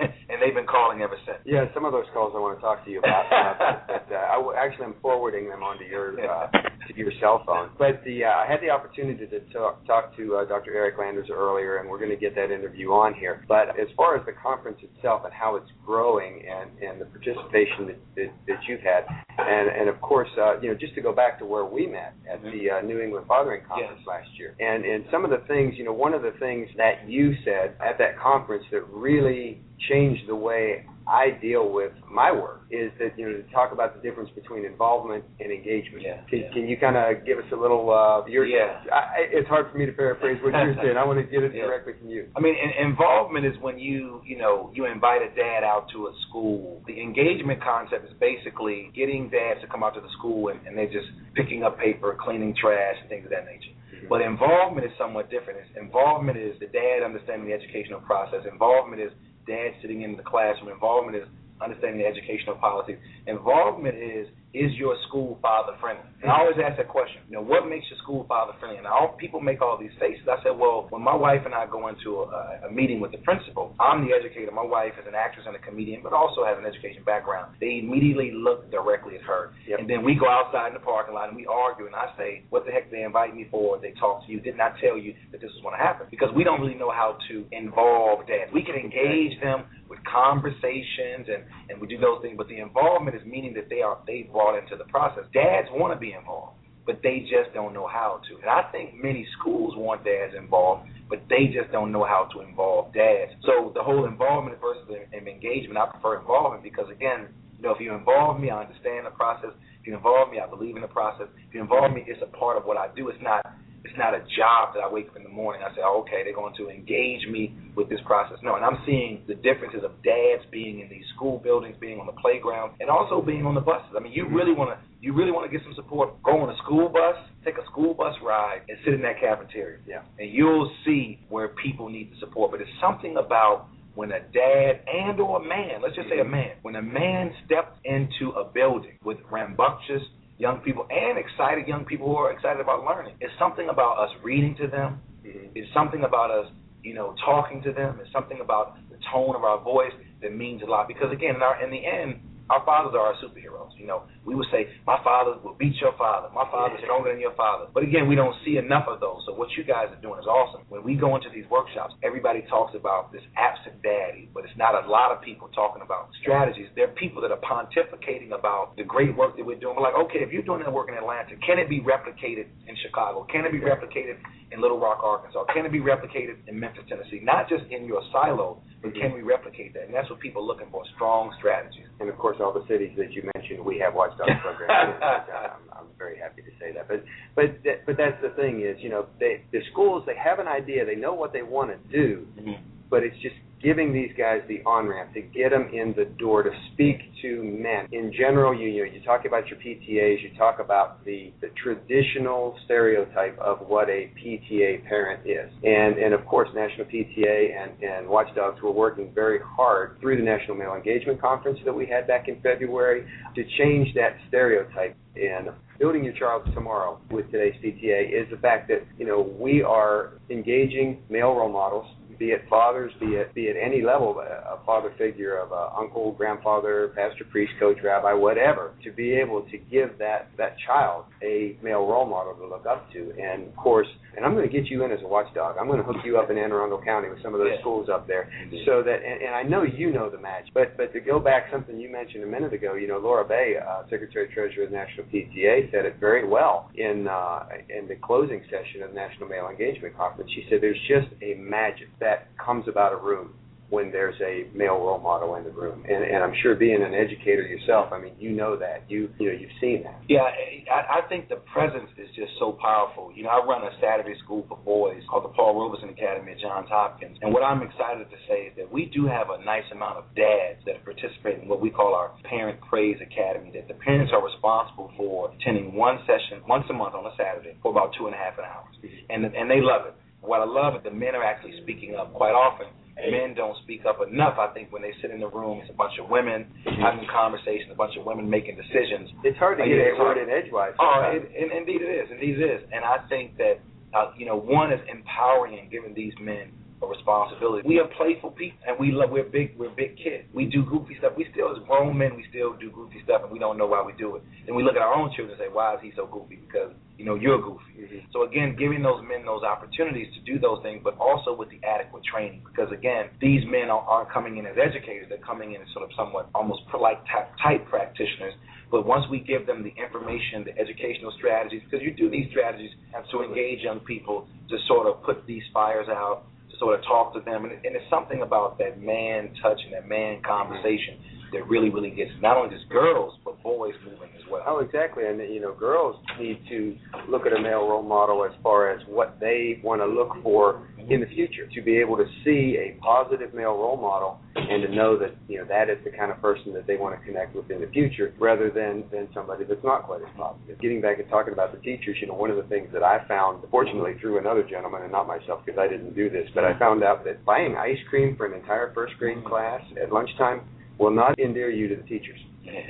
and 0.02 0.42
they've 0.42 0.52
been 0.52 0.66
calling 0.66 1.00
ever 1.00 1.14
since. 1.24 1.38
Yeah, 1.44 1.66
some 1.72 1.84
of 1.84 1.92
those 1.92 2.06
calls 2.12 2.32
I 2.34 2.40
want 2.40 2.58
to 2.58 2.60
talk 2.60 2.84
to 2.84 2.90
you 2.90 2.98
about, 2.98 3.30
uh, 3.30 3.78
but 3.86 4.10
uh, 4.10 4.18
I 4.18 4.34
w- 4.34 4.58
actually 4.58 4.86
I'm 4.86 4.94
forwarding 5.00 5.48
them 5.48 5.62
onto 5.62 5.84
your 5.84 6.18
uh, 6.18 6.50
to 6.50 6.96
your 6.96 7.12
cell 7.20 7.44
phone. 7.46 7.70
But 7.78 8.02
the 8.04 8.24
uh, 8.24 8.42
I 8.42 8.50
had 8.50 8.60
the 8.60 8.70
opportunity 8.70 9.26
to 9.26 9.40
talk, 9.52 9.86
talk 9.86 10.16
to 10.16 10.42
uh, 10.42 10.44
Dr. 10.44 10.74
Eric 10.74 10.98
Landers 10.98 11.28
earlier, 11.30 11.78
and 11.78 11.88
we're 11.88 11.98
going 11.98 12.10
to 12.10 12.16
get 12.16 12.34
that 12.34 12.50
interview 12.50 12.90
on 12.90 13.14
here. 13.14 13.44
But 13.46 13.78
as 13.78 13.86
far 13.96 14.16
as 14.16 14.26
the 14.26 14.32
conference 14.32 14.78
itself 14.82 15.22
and 15.24 15.32
how 15.32 15.54
it's 15.54 15.70
growing 15.86 16.42
and, 16.50 16.70
and 16.82 17.00
the 17.00 17.06
participation 17.06 17.86
that, 17.86 17.98
that, 18.16 18.30
that 18.48 18.58
you've 18.66 18.80
had, 18.80 19.06
and, 19.38 19.68
and 19.70 19.88
of 19.88 20.00
course, 20.00 20.28
uh, 20.36 20.60
you 20.60 20.68
know, 20.68 20.74
just 20.74 20.94
to 20.96 21.00
go 21.00 21.12
back 21.12 21.38
to 21.38 21.46
where 21.46 21.64
we 21.64 21.86
met 21.86 22.14
at 22.30 22.42
the 22.42 22.70
uh, 22.70 22.80
New 22.82 23.00
England 23.00 23.26
Conference 23.60 23.98
yes. 23.98 24.06
last 24.06 24.28
year, 24.38 24.54
and 24.58 24.84
and 24.84 25.04
some 25.10 25.24
of 25.24 25.30
the 25.30 25.44
things, 25.46 25.74
you 25.76 25.84
know, 25.84 25.92
one 25.92 26.14
of 26.14 26.22
the 26.22 26.32
things 26.38 26.68
that 26.76 27.08
you 27.08 27.34
said 27.44 27.76
at 27.80 27.98
that 27.98 28.18
conference 28.18 28.64
that 28.72 28.82
really 28.88 29.60
changed 29.88 30.22
the 30.28 30.36
way 30.36 30.86
I 31.06 31.38
deal 31.40 31.70
with 31.72 31.92
my 32.10 32.30
work 32.32 32.62
is 32.70 32.90
that 32.98 33.18
you 33.18 33.26
know 33.26 33.36
to 33.36 33.42
talk 33.52 33.72
about 33.72 33.94
the 33.94 34.02
difference 34.02 34.30
between 34.34 34.64
involvement 34.64 35.24
and 35.40 35.52
engagement. 35.52 36.02
Yeah, 36.02 36.22
can, 36.28 36.40
yeah. 36.40 36.52
can 36.52 36.68
you 36.68 36.76
kind 36.76 36.96
of 36.96 37.26
give 37.26 37.38
us 37.38 37.44
a 37.52 37.56
little? 37.56 37.90
Uh, 37.90 38.26
your, 38.26 38.46
yeah. 38.46 38.82
I, 38.92 39.28
it's 39.30 39.48
hard 39.48 39.70
for 39.70 39.78
me 39.78 39.86
to 39.86 39.92
paraphrase 39.92 40.38
what 40.42 40.52
you're 40.52 40.76
saying. 40.82 40.96
I 40.96 41.04
want 41.04 41.18
to 41.18 41.26
get 41.26 41.42
it 41.42 41.52
yeah. 41.54 41.62
directly 41.62 41.94
from 41.98 42.08
you. 42.08 42.28
I 42.36 42.40
mean, 42.40 42.54
in, 42.54 42.86
involvement 42.86 43.46
is 43.46 43.54
when 43.60 43.78
you 43.78 44.22
you 44.24 44.38
know 44.38 44.70
you 44.74 44.86
invite 44.86 45.22
a 45.22 45.34
dad 45.34 45.64
out 45.64 45.88
to 45.92 46.06
a 46.06 46.12
school. 46.28 46.82
The 46.86 47.00
engagement 47.00 47.62
concept 47.62 48.06
is 48.06 48.14
basically 48.20 48.90
getting 48.94 49.30
dads 49.30 49.60
to 49.60 49.66
come 49.66 49.82
out 49.82 49.94
to 49.94 50.00
the 50.00 50.12
school 50.18 50.48
and, 50.48 50.60
and 50.66 50.76
they're 50.76 50.92
just 50.92 51.08
picking 51.34 51.62
up 51.62 51.78
paper, 51.78 52.16
cleaning 52.20 52.54
trash, 52.58 52.96
and 53.00 53.08
things 53.08 53.24
of 53.24 53.30
that 53.30 53.44
nature. 53.44 53.72
Mm-hmm. 53.94 54.08
But 54.08 54.22
involvement 54.22 54.86
is 54.86 54.92
somewhat 54.98 55.30
different. 55.30 55.60
It's, 55.60 55.70
involvement 55.76 56.38
is 56.38 56.58
the 56.60 56.66
dad 56.66 57.02
understanding 57.04 57.48
the 57.48 57.54
educational 57.54 58.00
process. 58.00 58.40
Involvement 58.50 59.02
is 59.02 59.12
dad 59.46 59.74
sitting 59.80 60.02
in 60.02 60.16
the 60.16 60.22
classroom. 60.22 60.70
Involvement 60.70 61.16
is 61.16 61.28
understanding 61.62 62.02
the 62.02 62.06
educational 62.06 62.56
policies. 62.56 62.98
Involvement 63.26 63.96
is 63.96 64.26
is 64.54 64.72
your 64.76 64.96
school 65.08 65.38
father 65.40 65.72
friendly? 65.80 66.04
And 66.22 66.30
I 66.30 66.44
always 66.44 66.60
ask 66.60 66.76
that 66.76 66.88
question. 66.88 67.24
You 67.28 67.40
know, 67.40 67.42
what 67.42 67.68
makes 67.68 67.88
your 67.88 67.98
school 68.04 68.26
father 68.28 68.52
friendly? 68.60 68.78
And 68.78 68.86
all 68.86 69.16
people 69.18 69.40
make 69.40 69.62
all 69.62 69.78
these 69.80 69.94
faces. 69.98 70.28
I 70.28 70.36
said, 70.44 70.52
well, 70.52 70.86
when 70.90 71.00
my 71.00 71.14
wife 71.16 71.40
and 71.44 71.54
I 71.54 71.66
go 71.66 71.88
into 71.88 72.28
a, 72.28 72.68
a 72.68 72.70
meeting 72.70 73.00
with 73.00 73.12
the 73.12 73.18
principal, 73.24 73.74
I'm 73.80 74.04
the 74.06 74.12
educator. 74.12 74.52
My 74.52 74.64
wife 74.64 74.92
is 75.00 75.08
an 75.08 75.14
actress 75.16 75.46
and 75.48 75.56
a 75.56 75.58
comedian, 75.58 76.02
but 76.02 76.12
also 76.12 76.44
has 76.44 76.58
an 76.58 76.66
education 76.66 77.02
background. 77.04 77.56
They 77.60 77.80
immediately 77.80 78.32
look 78.32 78.70
directly 78.70 79.16
at 79.16 79.22
her, 79.22 79.52
yep. 79.66 79.80
and 79.80 79.88
then 79.88 80.04
we 80.04 80.14
go 80.14 80.28
outside 80.28 80.68
in 80.68 80.74
the 80.74 80.84
parking 80.84 81.14
lot 81.14 81.28
and 81.28 81.36
we 81.36 81.46
argue. 81.46 81.86
And 81.86 81.96
I 81.96 82.12
say, 82.18 82.44
what 82.50 82.66
the 82.66 82.72
heck 82.72 82.90
did 82.90 83.00
they 83.00 83.04
invite 83.04 83.34
me 83.34 83.48
for? 83.50 83.80
They 83.80 83.92
talk 83.98 84.26
to 84.26 84.32
you. 84.32 84.40
Did 84.40 84.58
not 84.58 84.74
tell 84.80 84.98
you 84.98 85.14
that 85.32 85.40
this 85.40 85.50
was 85.56 85.62
going 85.62 85.76
to 85.78 85.82
happen 85.82 86.06
because 86.10 86.28
we 86.36 86.44
don't 86.44 86.60
really 86.60 86.76
know 86.76 86.90
how 86.92 87.16
to 87.30 87.46
involve 87.52 88.26
dads. 88.26 88.52
We 88.52 88.62
can 88.62 88.76
engage 88.76 89.40
them 89.40 89.64
with 89.92 90.00
conversations 90.08 91.28
and 91.28 91.44
and 91.68 91.76
we 91.76 91.84
do 91.86 92.00
those 92.00 92.24
things, 92.24 92.36
but 92.40 92.48
the 92.48 92.60
involvement 92.64 93.12
is 93.12 93.24
meaning 93.28 93.52
that 93.60 93.68
they 93.68 93.84
are 93.84 94.00
they 94.08 94.24
brought 94.32 94.56
into 94.56 94.74
the 94.80 94.88
process. 94.88 95.24
Dads 95.36 95.68
want 95.76 95.92
to 95.92 96.00
be 96.00 96.16
involved, 96.16 96.56
but 96.88 96.96
they 97.04 97.28
just 97.28 97.52
don't 97.52 97.74
know 97.76 97.86
how 97.86 98.24
to. 98.26 98.32
And 98.40 98.48
I 98.48 98.62
think 98.72 98.96
many 98.96 99.28
schools 99.36 99.76
want 99.76 100.00
dads 100.08 100.32
involved, 100.32 100.88
but 101.12 101.20
they 101.28 101.52
just 101.52 101.68
don't 101.76 101.92
know 101.92 102.04
how 102.08 102.22
to 102.32 102.40
involve 102.40 102.94
dads. 102.96 103.32
So 103.44 103.70
the 103.76 103.84
whole 103.84 104.08
involvement 104.08 104.56
versus 104.64 104.88
engagement, 105.12 105.76
I 105.76 105.84
prefer 105.92 106.18
involvement 106.24 106.64
because 106.64 106.88
again, 106.88 107.28
You 107.62 107.68
know, 107.68 107.74
if 107.74 107.80
you 107.80 107.94
involve 107.94 108.40
me, 108.40 108.50
I 108.50 108.62
understand 108.66 109.06
the 109.06 109.14
process. 109.14 109.54
If 109.80 109.86
you 109.86 109.94
involve 109.94 110.30
me, 110.32 110.40
I 110.40 110.48
believe 110.48 110.74
in 110.74 110.82
the 110.82 110.88
process. 110.88 111.28
If 111.48 111.54
you 111.54 111.60
involve 111.60 111.92
me, 111.92 112.02
it's 112.06 112.20
a 112.22 112.26
part 112.26 112.56
of 112.56 112.64
what 112.64 112.76
I 112.76 112.88
do. 112.96 113.08
It's 113.08 113.22
not 113.22 113.46
it's 113.84 113.98
not 113.98 114.14
a 114.14 114.20
job 114.38 114.74
that 114.74 114.80
I 114.80 114.90
wake 114.90 115.08
up 115.10 115.16
in 115.16 115.24
the 115.24 115.28
morning. 115.28 115.62
I 115.62 115.74
say, 115.74 115.82
oh, 115.84 116.02
okay, 116.06 116.22
they're 116.24 116.34
going 116.34 116.54
to 116.56 116.68
engage 116.70 117.26
me 117.28 117.54
with 117.74 117.88
this 117.88 118.00
process. 118.06 118.38
No, 118.42 118.54
and 118.54 118.64
I'm 118.64 118.78
seeing 118.86 119.22
the 119.26 119.34
differences 119.34 119.82
of 119.84 119.90
dads 120.02 120.46
being 120.50 120.80
in 120.80 120.88
these 120.88 121.04
school 121.14 121.38
buildings, 121.38 121.76
being 121.80 121.98
on 121.98 122.06
the 122.06 122.16
playground, 122.20 122.74
and 122.80 122.88
also 122.88 123.20
being 123.20 123.44
on 123.44 123.54
the 123.54 123.60
buses. 123.60 123.90
I 123.96 124.00
mean, 124.00 124.12
you 124.12 124.28
really 124.28 124.52
want 124.52 124.70
to 124.70 124.78
you 125.00 125.12
really 125.12 125.32
want 125.32 125.50
to 125.50 125.56
get 125.56 125.64
some 125.66 125.74
support. 125.74 126.22
Go 126.22 126.38
on 126.38 126.48
a 126.48 126.56
school 126.62 126.88
bus, 126.88 127.16
take 127.44 127.58
a 127.58 127.66
school 127.70 127.92
bus 127.92 128.14
ride, 128.22 128.62
and 128.68 128.78
sit 128.84 128.94
in 128.94 129.02
that 129.02 129.18
cafeteria. 129.20 129.78
Yeah, 129.86 130.02
and 130.18 130.30
you'll 130.30 130.72
see 130.86 131.18
where 131.28 131.48
people 131.48 131.88
need 131.88 132.12
the 132.12 132.18
support. 132.20 132.52
But 132.52 132.60
it's 132.60 132.70
something 132.80 133.16
about 133.16 133.66
when 133.94 134.12
a 134.12 134.20
dad 134.20 134.80
and 134.86 135.20
or 135.20 135.42
a 135.42 135.44
man, 135.44 135.82
let's 135.82 135.96
just 135.96 136.08
say 136.08 136.18
a 136.18 136.22
mm-hmm. 136.22 136.32
man, 136.32 136.50
when 136.62 136.76
a 136.76 136.82
man 136.82 137.32
steps 137.44 137.76
into 137.84 138.30
a 138.38 138.44
building 138.44 138.96
with 139.04 139.18
rambunctious 139.30 140.02
young 140.38 140.58
people 140.58 140.86
and 140.90 141.18
excited 141.18 141.66
young 141.66 141.84
people 141.84 142.06
who 142.08 142.16
are 142.16 142.32
excited 142.32 142.60
about 142.60 142.84
learning. 142.84 143.14
It's 143.20 143.32
something 143.38 143.68
about 143.68 143.98
us 143.98 144.10
reading 144.22 144.56
to 144.56 144.66
them. 144.66 145.00
Mm-hmm. 145.24 145.48
It's 145.54 145.72
something 145.72 146.04
about 146.04 146.30
us, 146.30 146.46
you 146.82 146.94
know, 146.94 147.14
talking 147.24 147.62
to 147.62 147.72
them. 147.72 147.98
It's 148.02 148.12
something 148.12 148.40
about 148.40 148.76
the 148.90 148.96
tone 149.12 149.36
of 149.36 149.44
our 149.44 149.60
voice 149.60 149.92
that 150.20 150.34
means 150.34 150.62
a 150.62 150.66
lot. 150.66 150.88
Because 150.88 151.12
again, 151.12 151.36
in, 151.36 151.42
our, 151.42 151.62
in 151.62 151.70
the 151.70 151.84
end, 151.84 152.20
our 152.50 152.64
fathers 152.64 152.94
are 152.94 153.12
our 153.12 153.16
superheroes. 153.22 153.70
You 153.76 153.86
know, 153.86 154.02
we 154.24 154.34
would 154.34 154.46
say, 154.50 154.68
my 154.86 154.98
father 155.02 155.38
will 155.42 155.54
beat 155.54 155.74
your 155.80 155.96
father. 155.98 156.28
My 156.34 156.46
father 156.50 156.76
is 156.76 156.82
stronger 156.82 157.10
than 157.10 157.20
your 157.20 157.34
father. 157.34 157.66
But 157.72 157.82
again, 157.82 158.08
we 158.08 158.14
don't 158.14 158.34
see 158.44 158.56
enough 158.56 158.86
of 158.88 159.00
those. 159.00 159.22
So 159.26 159.34
what 159.34 159.48
you 159.56 159.64
guys 159.64 159.88
are 159.90 160.00
doing 160.00 160.18
is 160.20 160.26
awesome. 160.26 160.62
When 160.68 160.82
we 160.82 160.94
go 160.94 161.16
into 161.16 161.28
these 161.34 161.46
workshops, 161.50 161.94
everybody 162.02 162.42
talks 162.48 162.74
about 162.74 163.12
this 163.12 163.22
absent 163.36 163.82
daddy, 163.82 164.28
but 164.34 164.44
it's 164.44 164.56
not 164.56 164.74
a 164.74 164.86
lot 164.88 165.12
of 165.12 165.22
people 165.22 165.48
talking 165.54 165.82
about 165.82 166.10
strategies. 166.20 166.68
There 166.74 166.86
are 166.86 166.96
people 166.98 167.22
that 167.22 167.30
are 167.30 167.42
pontificating 167.42 168.32
about 168.32 168.76
the 168.76 168.84
great 168.84 169.16
work 169.16 169.36
that 169.36 169.44
we're 169.44 169.58
doing. 169.58 169.76
We're 169.76 169.82
like, 169.82 169.98
okay, 170.08 170.20
if 170.20 170.32
you're 170.32 170.46
doing 170.46 170.60
that 170.64 170.72
work 170.72 170.88
in 170.88 170.94
Atlanta, 170.94 171.36
can 171.44 171.58
it 171.58 171.68
be 171.68 171.80
replicated 171.80 172.46
in 172.66 172.76
Chicago? 172.82 173.26
Can 173.30 173.44
it 173.44 173.52
be 173.52 173.60
replicated 173.60 174.18
in 174.50 174.60
Little 174.60 174.78
Rock, 174.78 175.00
Arkansas? 175.02 175.44
Can 175.54 175.64
it 175.64 175.72
be 175.72 175.80
replicated 175.80 176.36
in 176.46 176.58
Memphis, 176.58 176.84
Tennessee? 176.88 177.20
Not 177.22 177.48
just 177.48 177.64
in 177.70 177.86
your 177.86 178.02
silo, 178.12 178.62
but 178.82 178.94
can 178.94 179.12
we 179.12 179.22
replicate 179.22 179.74
that? 179.74 179.84
And 179.84 179.94
that's 179.94 180.10
what 180.10 180.20
people 180.20 180.42
are 180.42 180.46
looking 180.46 180.68
for, 180.70 180.82
strong 180.94 181.32
strategies. 181.38 181.86
And 182.00 182.08
of 182.08 182.18
course, 182.18 182.31
all 182.40 182.52
the 182.52 182.64
cities 182.68 182.92
that 182.96 183.12
you 183.12 183.28
mentioned, 183.34 183.64
we 183.64 183.78
have 183.78 183.94
Watchdog 183.94 184.28
programs. 184.42 185.00
I'm, 185.02 185.68
I'm 185.72 185.86
very 185.98 186.18
happy 186.18 186.42
to 186.42 186.50
say 186.60 186.72
that. 186.72 186.88
But 186.88 187.04
but 187.34 187.62
but 187.86 187.96
that's 187.96 188.20
the 188.22 188.30
thing 188.30 188.62
is, 188.62 188.76
you 188.80 188.90
know, 188.90 189.06
they 189.18 189.44
the 189.52 189.60
schools 189.72 190.04
they 190.06 190.16
have 190.16 190.38
an 190.38 190.48
idea, 190.48 190.84
they 190.84 190.96
know 190.96 191.14
what 191.14 191.32
they 191.32 191.42
want 191.42 191.70
to 191.70 191.78
do, 191.90 192.26
mm-hmm. 192.38 192.62
but 192.90 193.02
it's 193.02 193.16
just 193.22 193.36
giving 193.62 193.92
these 193.92 194.10
guys 194.18 194.40
the 194.48 194.60
on 194.64 194.88
ramp 194.88 195.12
to 195.14 195.20
get 195.20 195.50
them 195.50 195.70
in 195.72 195.94
the 195.96 196.04
door 196.18 196.42
to 196.42 196.50
speak 196.72 196.98
to 197.22 197.42
men. 197.42 197.86
In 197.92 198.12
general, 198.12 198.58
you 198.58 198.68
you, 198.68 198.84
know, 198.84 198.92
you 198.92 199.02
talk 199.02 199.24
about 199.24 199.46
your 199.48 199.58
PTAs, 199.58 200.22
you 200.22 200.30
talk 200.36 200.58
about 200.58 201.04
the, 201.04 201.32
the 201.40 201.48
traditional 201.62 202.56
stereotype 202.64 203.38
of 203.38 203.60
what 203.60 203.88
a 203.88 204.10
PTA 204.18 204.86
parent 204.88 205.26
is. 205.26 205.50
And 205.62 205.98
and 205.98 206.14
of 206.14 206.26
course 206.26 206.48
National 206.54 206.86
PTA 206.86 207.56
and, 207.56 207.82
and 207.82 208.08
Watchdogs 208.08 208.60
were 208.62 208.72
working 208.72 209.12
very 209.14 209.38
hard 209.44 209.98
through 210.00 210.16
the 210.16 210.22
National 210.22 210.56
Male 210.56 210.74
Engagement 210.74 211.20
Conference 211.20 211.58
that 211.64 211.72
we 211.72 211.86
had 211.86 212.06
back 212.06 212.28
in 212.28 212.40
February 212.42 213.06
to 213.34 213.44
change 213.58 213.94
that 213.94 214.16
stereotype 214.28 214.96
and 215.14 215.50
building 215.78 216.04
your 216.04 216.14
child 216.14 216.42
tomorrow 216.54 216.98
with 217.10 217.30
today's 217.30 217.54
PTA 217.62 218.10
is 218.12 218.30
the 218.30 218.36
fact 218.38 218.68
that 218.68 218.82
you 218.98 219.06
know 219.06 219.20
we 219.38 219.62
are 219.62 220.12
engaging 220.30 221.02
male 221.10 221.34
role 221.34 221.52
models 221.52 221.86
be 222.22 222.28
it 222.28 222.44
fathers, 222.48 222.92
be 223.00 223.18
it 223.18 223.34
be 223.34 223.46
it 223.46 223.56
any 223.60 223.82
level, 223.82 224.20
a, 224.20 224.64
father 224.64 224.94
figure 224.96 225.38
of 225.38 225.50
a 225.50 225.74
uncle, 225.76 226.12
grandfather, 226.12 226.92
pastor, 226.94 227.24
priest, 227.24 227.50
coach, 227.58 227.78
rabbi, 227.82 228.12
whatever, 228.12 228.74
to 228.84 228.92
be 228.92 229.12
able 229.12 229.42
to 229.50 229.58
give 229.58 229.98
that 229.98 230.30
that 230.38 230.54
child 230.64 231.06
a 231.20 231.56
male 231.64 231.84
role 231.84 232.06
model 232.06 232.32
to 232.34 232.46
look 232.46 232.64
up 232.64 232.86
to. 232.92 233.12
And 233.20 233.48
of 233.48 233.56
course, 233.56 233.88
and 234.16 234.24
I'm 234.24 234.34
going 234.34 234.48
to 234.48 234.52
get 234.52 234.70
you 234.70 234.84
in 234.84 234.92
as 234.92 235.00
a 235.02 235.08
watchdog. 235.08 235.56
I'm 235.58 235.66
going 235.66 235.78
to 235.78 235.84
hook 235.84 236.04
you 236.04 236.18
up 236.18 236.30
in 236.30 236.38
Anne 236.38 236.52
Arundel 236.52 236.80
County 236.84 237.08
with 237.08 237.20
some 237.24 237.34
of 237.34 237.40
those 237.40 237.54
yeah. 237.54 237.60
schools 237.60 237.88
up 237.92 238.06
there, 238.06 238.30
so 238.66 238.84
that 238.84 239.02
and, 239.02 239.22
and 239.22 239.34
I 239.34 239.42
know 239.42 239.64
you 239.64 239.92
know 239.92 240.08
the 240.08 240.18
match. 240.18 240.46
But 240.54 240.76
but 240.76 240.92
to 240.92 241.00
go 241.00 241.18
back 241.18 241.48
something 241.50 241.76
you 241.80 241.90
mentioned 241.90 242.22
a 242.22 242.28
minute 242.28 242.52
ago, 242.52 242.74
you 242.74 242.86
know 242.86 242.98
Laura 242.98 243.24
Bay, 243.24 243.56
uh, 243.58 243.82
Secretary 243.90 244.28
Treasurer 244.32 244.64
of 244.64 244.70
the 244.70 244.76
National 244.76 245.06
PTA, 245.06 245.72
said 245.72 245.86
it 245.86 245.96
very 245.98 246.24
well 246.24 246.70
in 246.76 247.08
uh, 247.08 247.48
in 247.68 247.88
the 247.88 247.96
closing 247.96 248.42
session 248.44 248.82
of 248.84 248.90
the 248.90 248.96
National 248.96 249.28
Male 249.28 249.48
Engagement 249.48 249.96
Conference. 249.96 250.30
She 250.36 250.46
said 250.48 250.60
there's 250.60 250.78
just 250.86 251.10
a 251.20 251.34
magic 251.34 251.88
that 251.98 252.11
comes 252.38 252.68
about 252.68 252.92
a 252.92 252.96
room 252.96 253.34
when 253.72 253.90
there's 253.90 254.20
a 254.20 254.52
male 254.52 254.76
role 254.76 255.00
model 255.00 255.34
in 255.36 255.44
the 255.44 255.50
room. 255.50 255.80
And, 255.88 256.04
and 256.04 256.20
I'm 256.20 256.36
sure 256.44 256.54
being 256.54 256.84
an 256.84 256.92
educator 256.92 257.40
yourself, 257.40 257.88
I 257.90 257.96
mean, 257.96 258.12
you 258.20 258.28
know 258.28 258.54
that. 258.60 258.84
You 258.86 259.08
you 259.18 259.32
know 259.32 259.36
you've 259.40 259.56
seen 259.64 259.82
that. 259.88 259.96
Yeah, 260.12 260.28
I, 260.68 261.00
I 261.00 261.08
think 261.08 261.32
the 261.32 261.40
presence 261.56 261.88
is 261.96 262.12
just 262.12 262.36
so 262.38 262.52
powerful. 262.60 263.10
You 263.16 263.24
know, 263.24 263.32
I 263.32 263.40
run 263.40 263.64
a 263.64 263.72
Saturday 263.80 264.12
school 264.22 264.44
for 264.46 264.60
boys 264.60 265.00
called 265.08 265.24
the 265.24 265.32
Paul 265.32 265.56
Robeson 265.56 265.88
Academy 265.88 266.32
at 266.32 266.38
Johns 266.44 266.68
Hopkins, 266.68 267.16
and 267.22 267.32
what 267.32 267.40
I'm 267.40 267.64
excited 267.64 268.12
to 268.12 268.18
say 268.28 268.52
is 268.52 268.56
that 268.60 268.68
we 268.68 268.92
do 268.92 269.08
have 269.08 269.32
a 269.32 269.42
nice 269.42 269.64
amount 269.72 269.96
of 269.96 270.04
dads 270.12 270.60
that 270.68 270.84
participate 270.84 271.40
in 271.40 271.48
what 271.48 271.64
we 271.64 271.70
call 271.70 271.96
our 271.96 272.12
Parent 272.28 272.60
Praise 272.68 273.00
Academy. 273.00 273.56
That 273.56 273.72
the 273.72 273.80
parents 273.80 274.12
are 274.12 274.20
responsible 274.20 274.92
for 275.00 275.32
attending 275.32 275.72
one 275.72 275.96
session 276.04 276.44
once 276.44 276.68
a 276.68 276.76
month 276.76 276.92
on 276.92 277.08
a 277.08 277.14
Saturday 277.16 277.56
for 277.64 277.72
about 277.72 277.96
two 277.96 278.04
and 278.04 278.14
a 278.14 278.20
half 278.20 278.36
hours, 278.36 278.76
and 279.08 279.24
and 279.24 279.48
they 279.48 279.64
love 279.64 279.88
it. 279.88 279.96
What 280.22 280.40
I 280.40 280.46
love 280.46 280.76
is 280.76 280.82
the 280.82 280.90
men 280.90 281.14
are 281.14 281.24
actually 281.24 281.60
speaking 281.62 281.94
up 281.94 282.14
quite 282.14 282.32
often 282.32 282.66
men 282.96 283.34
don't 283.34 283.56
speak 283.64 283.84
up 283.86 283.98
enough. 284.06 284.38
I 284.38 284.52
think 284.52 284.72
when 284.72 284.82
they 284.82 284.92
sit 285.00 285.10
in 285.10 285.20
the 285.20 285.28
room, 285.28 285.60
it's 285.62 285.70
a 285.70 285.76
bunch 285.76 285.98
of 285.98 286.08
women 286.08 286.46
having 286.64 287.06
conversations, 287.10 287.72
a 287.72 287.74
bunch 287.74 287.96
of 287.96 288.04
women 288.04 288.28
making 288.28 288.56
decisions. 288.56 289.10
It's 289.24 289.38
hard 289.38 289.58
to 289.58 289.64
get 289.64 289.72
it 289.72 289.98
word 289.98 290.18
in 290.20 290.28
edgewise. 290.28 290.74
Oh, 290.78 291.10
it, 291.10 291.24
and, 291.24 291.50
indeed 291.50 291.80
it 291.82 291.90
is. 291.90 292.08
Indeed 292.10 292.38
it 292.38 292.44
is. 292.44 292.62
And 292.72 292.84
I 292.84 292.98
think 293.08 293.36
that 293.38 293.60
uh, 293.94 294.12
you 294.16 294.26
know, 294.26 294.36
one 294.36 294.72
is 294.72 294.80
empowering 294.88 295.58
and 295.58 295.70
giving 295.70 295.94
these 295.94 296.12
men 296.20 296.52
a 296.82 296.86
responsibility. 296.86 297.68
We 297.68 297.78
are 297.78 297.88
playful 297.96 298.30
people, 298.30 298.58
and 298.66 298.76
we 298.78 298.90
love. 298.90 299.10
We're 299.10 299.28
big. 299.28 299.56
We're 299.56 299.74
big 299.74 299.96
kids. 299.96 300.24
We 300.32 300.46
do 300.46 300.64
goofy 300.64 300.96
stuff. 300.98 301.12
We 301.16 301.26
still, 301.32 301.52
as 301.52 301.62
grown 301.66 301.96
men, 301.96 302.16
we 302.16 302.24
still 302.30 302.54
do 302.54 302.70
goofy 302.70 303.00
stuff, 303.04 303.22
and 303.22 303.30
we 303.30 303.38
don't 303.38 303.58
know 303.58 303.66
why 303.66 303.82
we 303.84 303.92
do 303.92 304.16
it. 304.16 304.22
And 304.46 304.56
we 304.56 304.62
look 304.62 304.76
at 304.76 304.82
our 304.82 304.94
own 304.94 305.12
children 305.14 305.38
and 305.38 305.38
say, 305.38 305.52
"Why 305.52 305.74
is 305.74 305.80
he 305.82 305.92
so 305.94 306.06
goofy?" 306.06 306.36
Because 306.36 306.72
you 306.98 307.04
know 307.04 307.14
you're 307.14 307.40
goofy. 307.40 307.72
Mm-hmm. 307.78 307.98
So 308.12 308.24
again, 308.24 308.56
giving 308.58 308.82
those 308.82 309.02
men 309.02 309.24
those 309.24 309.42
opportunities 309.42 310.12
to 310.14 310.20
do 310.22 310.38
those 310.38 310.62
things, 310.62 310.80
but 310.84 310.96
also 310.98 311.34
with 311.34 311.50
the 311.50 311.60
adequate 311.64 312.04
training, 312.04 312.42
because 312.44 312.70
again, 312.72 313.10
these 313.20 313.42
men 313.46 313.70
are, 313.70 313.80
aren't 313.80 314.10
coming 314.10 314.36
in 314.38 314.46
as 314.46 314.56
educators. 314.60 315.06
They're 315.08 315.24
coming 315.24 315.54
in 315.54 315.62
as 315.62 315.68
sort 315.72 315.84
of 315.84 315.90
somewhat 315.96 316.28
almost 316.34 316.62
like 316.78 317.02
type 317.08 317.30
type 317.42 317.66
practitioners. 317.68 318.34
But 318.70 318.86
once 318.86 319.04
we 319.10 319.20
give 319.20 319.46
them 319.46 319.62
the 319.62 319.74
information, 319.76 320.48
the 320.48 320.56
educational 320.56 321.12
strategies, 321.18 321.60
because 321.68 321.84
you 321.84 321.92
do 321.92 322.08
these 322.08 322.28
strategies 322.30 322.70
to 323.10 323.22
engage 323.22 323.60
young 323.60 323.80
people 323.80 324.26
to 324.48 324.56
sort 324.66 324.86
of 324.86 325.02
put 325.02 325.26
these 325.26 325.42
fires 325.52 325.88
out 325.88 326.24
to 326.50 326.56
sort 326.56 326.78
of 326.78 326.84
talk 326.84 327.12
to 327.12 327.20
them. 327.20 327.44
And, 327.44 327.52
and 327.52 327.76
it's 327.76 327.84
something 327.90 328.22
about 328.22 328.56
that 328.58 328.80
man 328.80 329.34
touch 329.42 329.60
and 329.64 329.74
that 329.74 329.86
man 329.86 330.22
conversation 330.24 330.96
that 331.32 331.48
really, 331.48 331.70
really 331.70 331.90
gets 331.90 332.10
not 332.20 332.36
only 332.36 332.54
just 332.54 332.68
girls 332.68 333.14
but 333.24 333.42
boys 333.42 333.74
moving 333.84 334.10
as 334.16 334.22
well. 334.30 334.42
Oh, 334.46 334.60
exactly. 334.60 335.04
And 335.06 335.18
you 335.32 335.40
know, 335.40 335.54
girls 335.54 335.96
need 336.18 336.40
to 336.48 336.76
look 337.08 337.26
at 337.26 337.32
a 337.32 337.40
male 337.40 337.66
role 337.66 337.82
model 337.82 338.24
as 338.24 338.32
far 338.42 338.70
as 338.70 338.80
what 338.86 339.18
they 339.20 339.60
want 339.64 339.80
to 339.80 339.86
look 339.86 340.22
for 340.22 340.66
in 340.78 341.00
the 341.00 341.06
future. 341.06 341.48
To 341.52 341.62
be 341.62 341.78
able 341.78 341.96
to 341.96 342.06
see 342.24 342.58
a 342.58 342.78
positive 342.82 343.34
male 343.34 343.56
role 343.56 343.76
model 343.76 344.18
and 344.34 344.62
to 344.62 344.74
know 344.74 344.98
that 344.98 345.14
you 345.28 345.38
know 345.38 345.44
that 345.46 345.68
is 345.68 345.78
the 345.84 345.90
kind 345.90 346.10
of 346.10 346.20
person 346.20 346.52
that 346.54 346.66
they 346.66 346.76
want 346.76 346.98
to 346.98 347.04
connect 347.04 347.34
with 347.34 347.50
in 347.50 347.60
the 347.60 347.66
future, 347.68 348.12
rather 348.18 348.50
than 348.50 348.84
than 348.92 349.08
somebody 349.14 349.44
that's 349.44 349.64
not 349.64 349.84
quite 349.84 350.02
as 350.02 350.08
positive. 350.16 350.60
Getting 350.60 350.80
back 350.80 350.98
and 350.98 351.08
talking 351.08 351.32
about 351.32 351.52
the 351.52 351.60
teachers, 351.60 351.96
you 352.00 352.06
know, 352.06 352.14
one 352.14 352.30
of 352.30 352.36
the 352.36 352.48
things 352.48 352.68
that 352.72 352.82
I 352.82 353.06
found, 353.08 353.42
fortunately 353.50 353.94
through 354.00 354.18
another 354.18 354.42
gentleman 354.42 354.82
and 354.82 354.92
not 354.92 355.06
myself 355.06 355.40
because 355.44 355.58
I 355.58 355.68
didn't 355.68 355.94
do 355.94 356.10
this, 356.10 356.28
but 356.34 356.44
I 356.44 356.58
found 356.58 356.82
out 356.82 357.04
that 357.04 357.24
buying 357.24 357.56
ice 357.56 357.78
cream 357.88 358.16
for 358.16 358.26
an 358.26 358.34
entire 358.34 358.72
first 358.74 358.94
grade 358.98 359.24
class 359.24 359.60
at 359.80 359.92
lunchtime 359.92 360.42
will 360.82 360.90
not 360.90 361.18
endear 361.18 361.50
you 361.50 361.68
to 361.68 361.76
the 361.76 361.82
teachers 361.82 362.18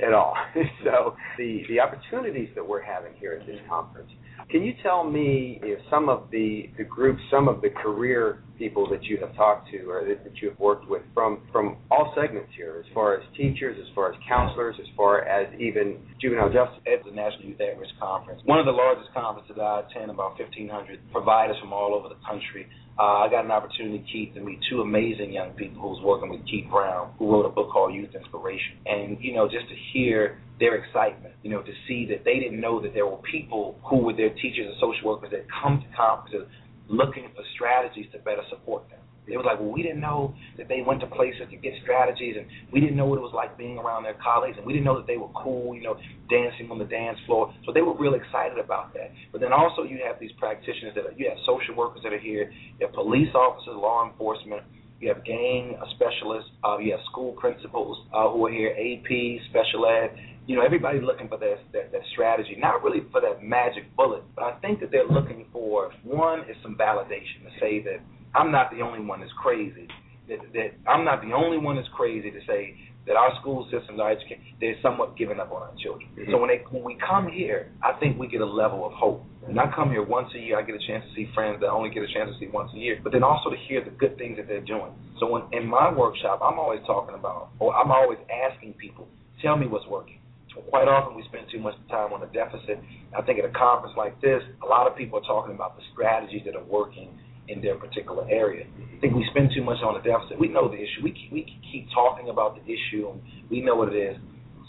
at 0.05 0.13
all. 0.13 0.35
so 0.83 1.15
the 1.37 1.63
the 1.67 1.79
opportunities 1.79 2.49
that 2.55 2.67
we're 2.67 2.81
having 2.81 3.13
here 3.15 3.37
at 3.39 3.47
this 3.47 3.57
conference. 3.67 4.09
Can 4.49 4.63
you 4.63 4.73
tell 4.83 5.03
me 5.03 5.59
if 5.63 5.79
some 5.89 6.09
of 6.09 6.29
the, 6.31 6.69
the 6.77 6.83
groups, 6.83 7.21
some 7.31 7.47
of 7.47 7.61
the 7.61 7.69
career 7.69 8.43
people 8.57 8.89
that 8.89 9.03
you 9.03 9.17
have 9.17 9.35
talked 9.35 9.69
to 9.71 9.77
or 9.89 10.05
that, 10.05 10.19
you 10.41 10.49
have 10.49 10.59
worked 10.59 10.89
with 10.89 11.01
from 11.13 11.41
from 11.51 11.77
all 11.91 12.13
segments 12.15 12.49
here, 12.55 12.83
as 12.83 12.93
far 12.93 13.15
as 13.15 13.23
teachers, 13.37 13.77
as 13.79 13.93
far 13.93 14.11
as 14.11 14.19
counselors, 14.27 14.75
as 14.79 14.87
far 14.95 15.23
as 15.25 15.47
even 15.59 15.99
juvenile 16.19 16.51
justice? 16.51 16.81
At 16.87 17.05
the 17.05 17.11
National 17.11 17.49
Youth 17.49 17.61
At 17.61 17.79
Risk 17.79 17.93
Conference, 17.99 18.41
one 18.45 18.59
of 18.59 18.65
the 18.65 18.71
largest 18.71 19.13
conferences 19.13 19.57
I 19.59 19.83
attend, 19.87 20.11
about 20.11 20.39
1,500 20.39 20.99
providers 21.11 21.57
from 21.61 21.73
all 21.73 21.93
over 21.93 22.09
the 22.09 22.19
country 22.27 22.67
uh, 22.97 23.25
I 23.25 23.29
got 23.29 23.43
an 23.43 23.51
opportunity, 23.51 24.05
Keith, 24.11 24.35
to 24.35 24.41
meet 24.41 24.59
two 24.69 24.81
amazing 24.81 25.33
young 25.33 25.51
people 25.53 25.81
who 25.81 25.87
was 25.89 26.01
working 26.03 26.29
with 26.29 26.45
Keith 26.45 26.69
Brown, 26.69 27.11
who 27.17 27.31
wrote 27.31 27.45
a 27.45 27.49
book 27.49 27.71
called 27.71 27.93
Youth 27.93 28.13
Inspiration. 28.13 28.77
And, 28.85 29.17
you 29.19 29.33
know, 29.33 29.49
just 29.49 29.67
to 29.67 29.75
hear 29.93 30.37
their 30.59 30.75
excitement, 30.75 31.33
you 31.41 31.49
know, 31.49 31.63
to 31.63 31.73
see 31.87 32.05
that 32.11 32.23
they 32.23 32.37
didn't 32.37 32.61
know 32.61 32.79
that 32.81 32.93
there 32.93 33.07
were 33.07 33.17
people 33.31 33.79
who 33.83 33.97
were 33.97 34.13
their 34.13 34.29
teachers 34.29 34.69
and 34.69 34.75
social 34.79 35.09
workers 35.09 35.31
that 35.31 35.45
come 35.49 35.81
to 35.81 35.97
conferences 35.97 36.47
looking 36.87 37.29
for 37.35 37.43
strategies 37.55 38.05
to 38.11 38.19
better 38.19 38.43
support 38.49 38.89
them. 38.89 38.99
It 39.25 39.37
was 39.37 39.45
like, 39.47 39.59
well, 39.59 39.71
we 39.71 39.81
didn't 39.81 40.01
know 40.01 40.35
that 40.57 40.67
they 40.67 40.83
went 40.83 40.99
to 40.99 41.07
places 41.07 41.47
to 41.49 41.55
get 41.55 41.73
strategies, 41.81 42.35
and 42.35 42.45
we 42.73 42.81
didn't 42.81 42.97
know 42.97 43.05
what 43.05 43.19
it 43.19 43.21
was 43.23 43.31
like 43.33 43.57
being 43.57 43.77
around 43.77 44.03
their 44.03 44.19
colleagues, 44.19 44.57
and 44.57 44.65
we 44.67 44.73
didn't 44.73 44.83
know 44.83 44.99
that 44.99 45.07
they 45.07 45.15
were 45.15 45.31
cool, 45.31 45.73
you 45.73 45.81
know, 45.81 45.95
dancing 46.29 46.67
on 46.71 46.77
the 46.77 46.85
dance 46.85 47.17
floor. 47.25 47.53
So 47.65 47.71
they 47.71 47.81
were 47.81 47.95
real 47.95 48.15
excited 48.15 48.59
about 48.59 48.93
that. 48.95 49.11
But 49.31 49.39
then 49.39 49.53
also 49.53 49.83
you 49.83 49.99
have 50.05 50.19
these 50.19 50.35
practitioners 50.37 50.93
that 50.95 51.05
are, 51.07 51.15
you 51.15 51.29
have 51.29 51.39
social 51.47 51.75
workers 51.75 52.03
that 52.03 52.11
are 52.11 52.19
here, 52.19 52.51
you 52.51 52.85
have 52.85 52.93
police 52.93 53.31
officers, 53.33 53.79
law 53.79 54.03
enforcement, 54.03 54.63
you 54.99 55.07
have 55.07 55.23
gang 55.23 55.75
specialists, 55.95 56.51
uh, 56.63 56.77
you 56.77 56.91
have 56.91 57.01
school 57.11 57.31
principals 57.33 58.07
uh, 58.13 58.29
who 58.29 58.45
are 58.45 58.51
here, 58.51 58.75
AP, 58.75 59.39
special 59.49 59.87
ed. 59.87 60.15
You 60.47 60.57
know, 60.57 60.63
everybody's 60.63 61.03
looking 61.03 61.29
for 61.29 61.37
that, 61.39 61.59
that 61.71 61.91
that 61.93 62.01
strategy, 62.11 62.55
not 62.59 62.83
really 62.83 63.03
for 63.11 63.21
that 63.21 63.41
magic 63.41 63.83
bullet, 63.95 64.23
but 64.35 64.43
I 64.43 64.59
think 64.59 64.81
that 64.81 64.91
they're 64.91 65.07
looking 65.07 65.45
for 65.73 65.91
one 66.03 66.41
is 66.41 66.55
some 66.61 66.75
validation 66.75 67.41
to 67.41 67.51
say 67.59 67.81
that 67.81 67.97
I'm 68.35 68.51
not 68.51 68.69
the 68.69 68.81
only 68.81 68.99
one 68.99 69.21
that's 69.21 69.33
crazy. 69.41 69.87
That, 70.29 70.37
that 70.53 70.69
I'm 70.87 71.03
not 71.03 71.21
the 71.21 71.33
only 71.33 71.57
one 71.57 71.77
that's 71.77 71.89
crazy 71.95 72.29
to 72.29 72.39
say 72.45 72.77
that 73.07 73.15
our 73.15 73.31
school 73.41 73.67
systems, 73.73 73.99
our 73.99 74.11
education, 74.11 74.43
they're 74.61 74.77
somewhat 74.83 75.17
giving 75.17 75.39
up 75.39 75.51
on 75.51 75.63
our 75.63 75.73
children. 75.81 76.09
Mm-hmm. 76.13 76.31
So 76.31 76.37
when 76.37 76.49
they 76.49 76.61
when 76.69 76.83
we 76.83 76.95
come 77.01 77.27
here, 77.27 77.71
I 77.81 77.93
think 77.99 78.19
we 78.19 78.27
get 78.27 78.41
a 78.41 78.45
level 78.45 78.85
of 78.85 78.93
hope. 78.93 79.25
When 79.41 79.57
I 79.57 79.65
come 79.75 79.89
here 79.89 80.03
once 80.03 80.29
a 80.35 80.39
year, 80.39 80.59
I 80.59 80.61
get 80.61 80.75
a 80.75 80.87
chance 80.87 81.03
to 81.09 81.11
see 81.15 81.27
friends 81.33 81.59
that 81.61 81.67
I 81.67 81.71
only 81.73 81.89
get 81.89 82.03
a 82.03 82.13
chance 82.13 82.29
to 82.31 82.39
see 82.39 82.49
once 82.53 82.69
a 82.75 82.77
year, 82.77 82.99
but 83.03 83.11
then 83.11 83.23
also 83.23 83.49
to 83.49 83.57
hear 83.67 83.83
the 83.83 83.91
good 83.91 84.15
things 84.17 84.37
that 84.37 84.47
they're 84.47 84.61
doing. 84.61 84.93
So 85.19 85.27
when 85.27 85.41
in 85.51 85.67
my 85.67 85.91
workshop, 85.91 86.39
I'm 86.41 86.59
always 86.59 86.81
talking 86.85 87.15
about, 87.15 87.49
or 87.59 87.75
I'm 87.75 87.91
always 87.91 88.19
asking 88.29 88.73
people, 88.73 89.07
tell 89.41 89.57
me 89.57 89.65
what's 89.65 89.87
working 89.87 90.19
quite 90.69 90.87
often 90.87 91.15
we 91.15 91.23
spend 91.29 91.47
too 91.51 91.59
much 91.59 91.75
time 91.89 92.13
on 92.13 92.21
the 92.21 92.27
deficit. 92.27 92.79
I 93.17 93.21
think 93.21 93.39
at 93.39 93.45
a 93.45 93.53
conference 93.53 93.95
like 93.97 94.19
this, 94.21 94.41
a 94.61 94.65
lot 94.65 94.87
of 94.87 94.95
people 94.95 95.19
are 95.19 95.27
talking 95.27 95.55
about 95.55 95.75
the 95.77 95.83
strategies 95.93 96.41
that 96.45 96.55
are 96.55 96.63
working 96.63 97.09
in 97.47 97.61
their 97.61 97.75
particular 97.75 98.25
area. 98.29 98.65
I 98.65 98.99
think 99.01 99.15
we 99.15 99.25
spend 99.31 99.51
too 99.53 99.63
much 99.63 99.81
on 99.83 99.95
the 99.95 100.03
deficit. 100.03 100.39
We 100.39 100.47
know 100.47 100.69
the 100.69 100.77
issue. 100.77 101.03
We 101.03 101.11
we 101.31 101.45
keep 101.71 101.87
talking 101.93 102.29
about 102.29 102.55
the 102.55 102.63
issue, 102.63 103.09
and 103.09 103.21
we 103.49 103.61
know 103.61 103.75
what 103.75 103.93
it 103.93 103.97
is. 103.97 104.17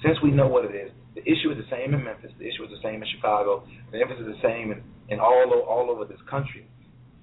Since 0.02 0.18
we 0.22 0.30
know 0.30 0.48
what 0.48 0.64
it 0.64 0.74
is, 0.74 0.90
the 1.14 1.22
issue 1.22 1.50
is 1.52 1.58
the 1.58 1.70
same 1.70 1.94
in 1.94 2.02
Memphis. 2.02 2.32
The 2.38 2.46
issue 2.48 2.64
is 2.64 2.70
the 2.70 2.82
same 2.82 3.02
in 3.02 3.08
Chicago. 3.14 3.64
The 3.92 4.00
emphasis 4.00 4.26
is 4.26 4.34
the 4.40 4.42
same 4.42 4.72
in, 4.72 4.82
in 5.08 5.20
all 5.20 5.46
all 5.68 5.90
over 5.90 6.04
this 6.04 6.20
country. 6.28 6.66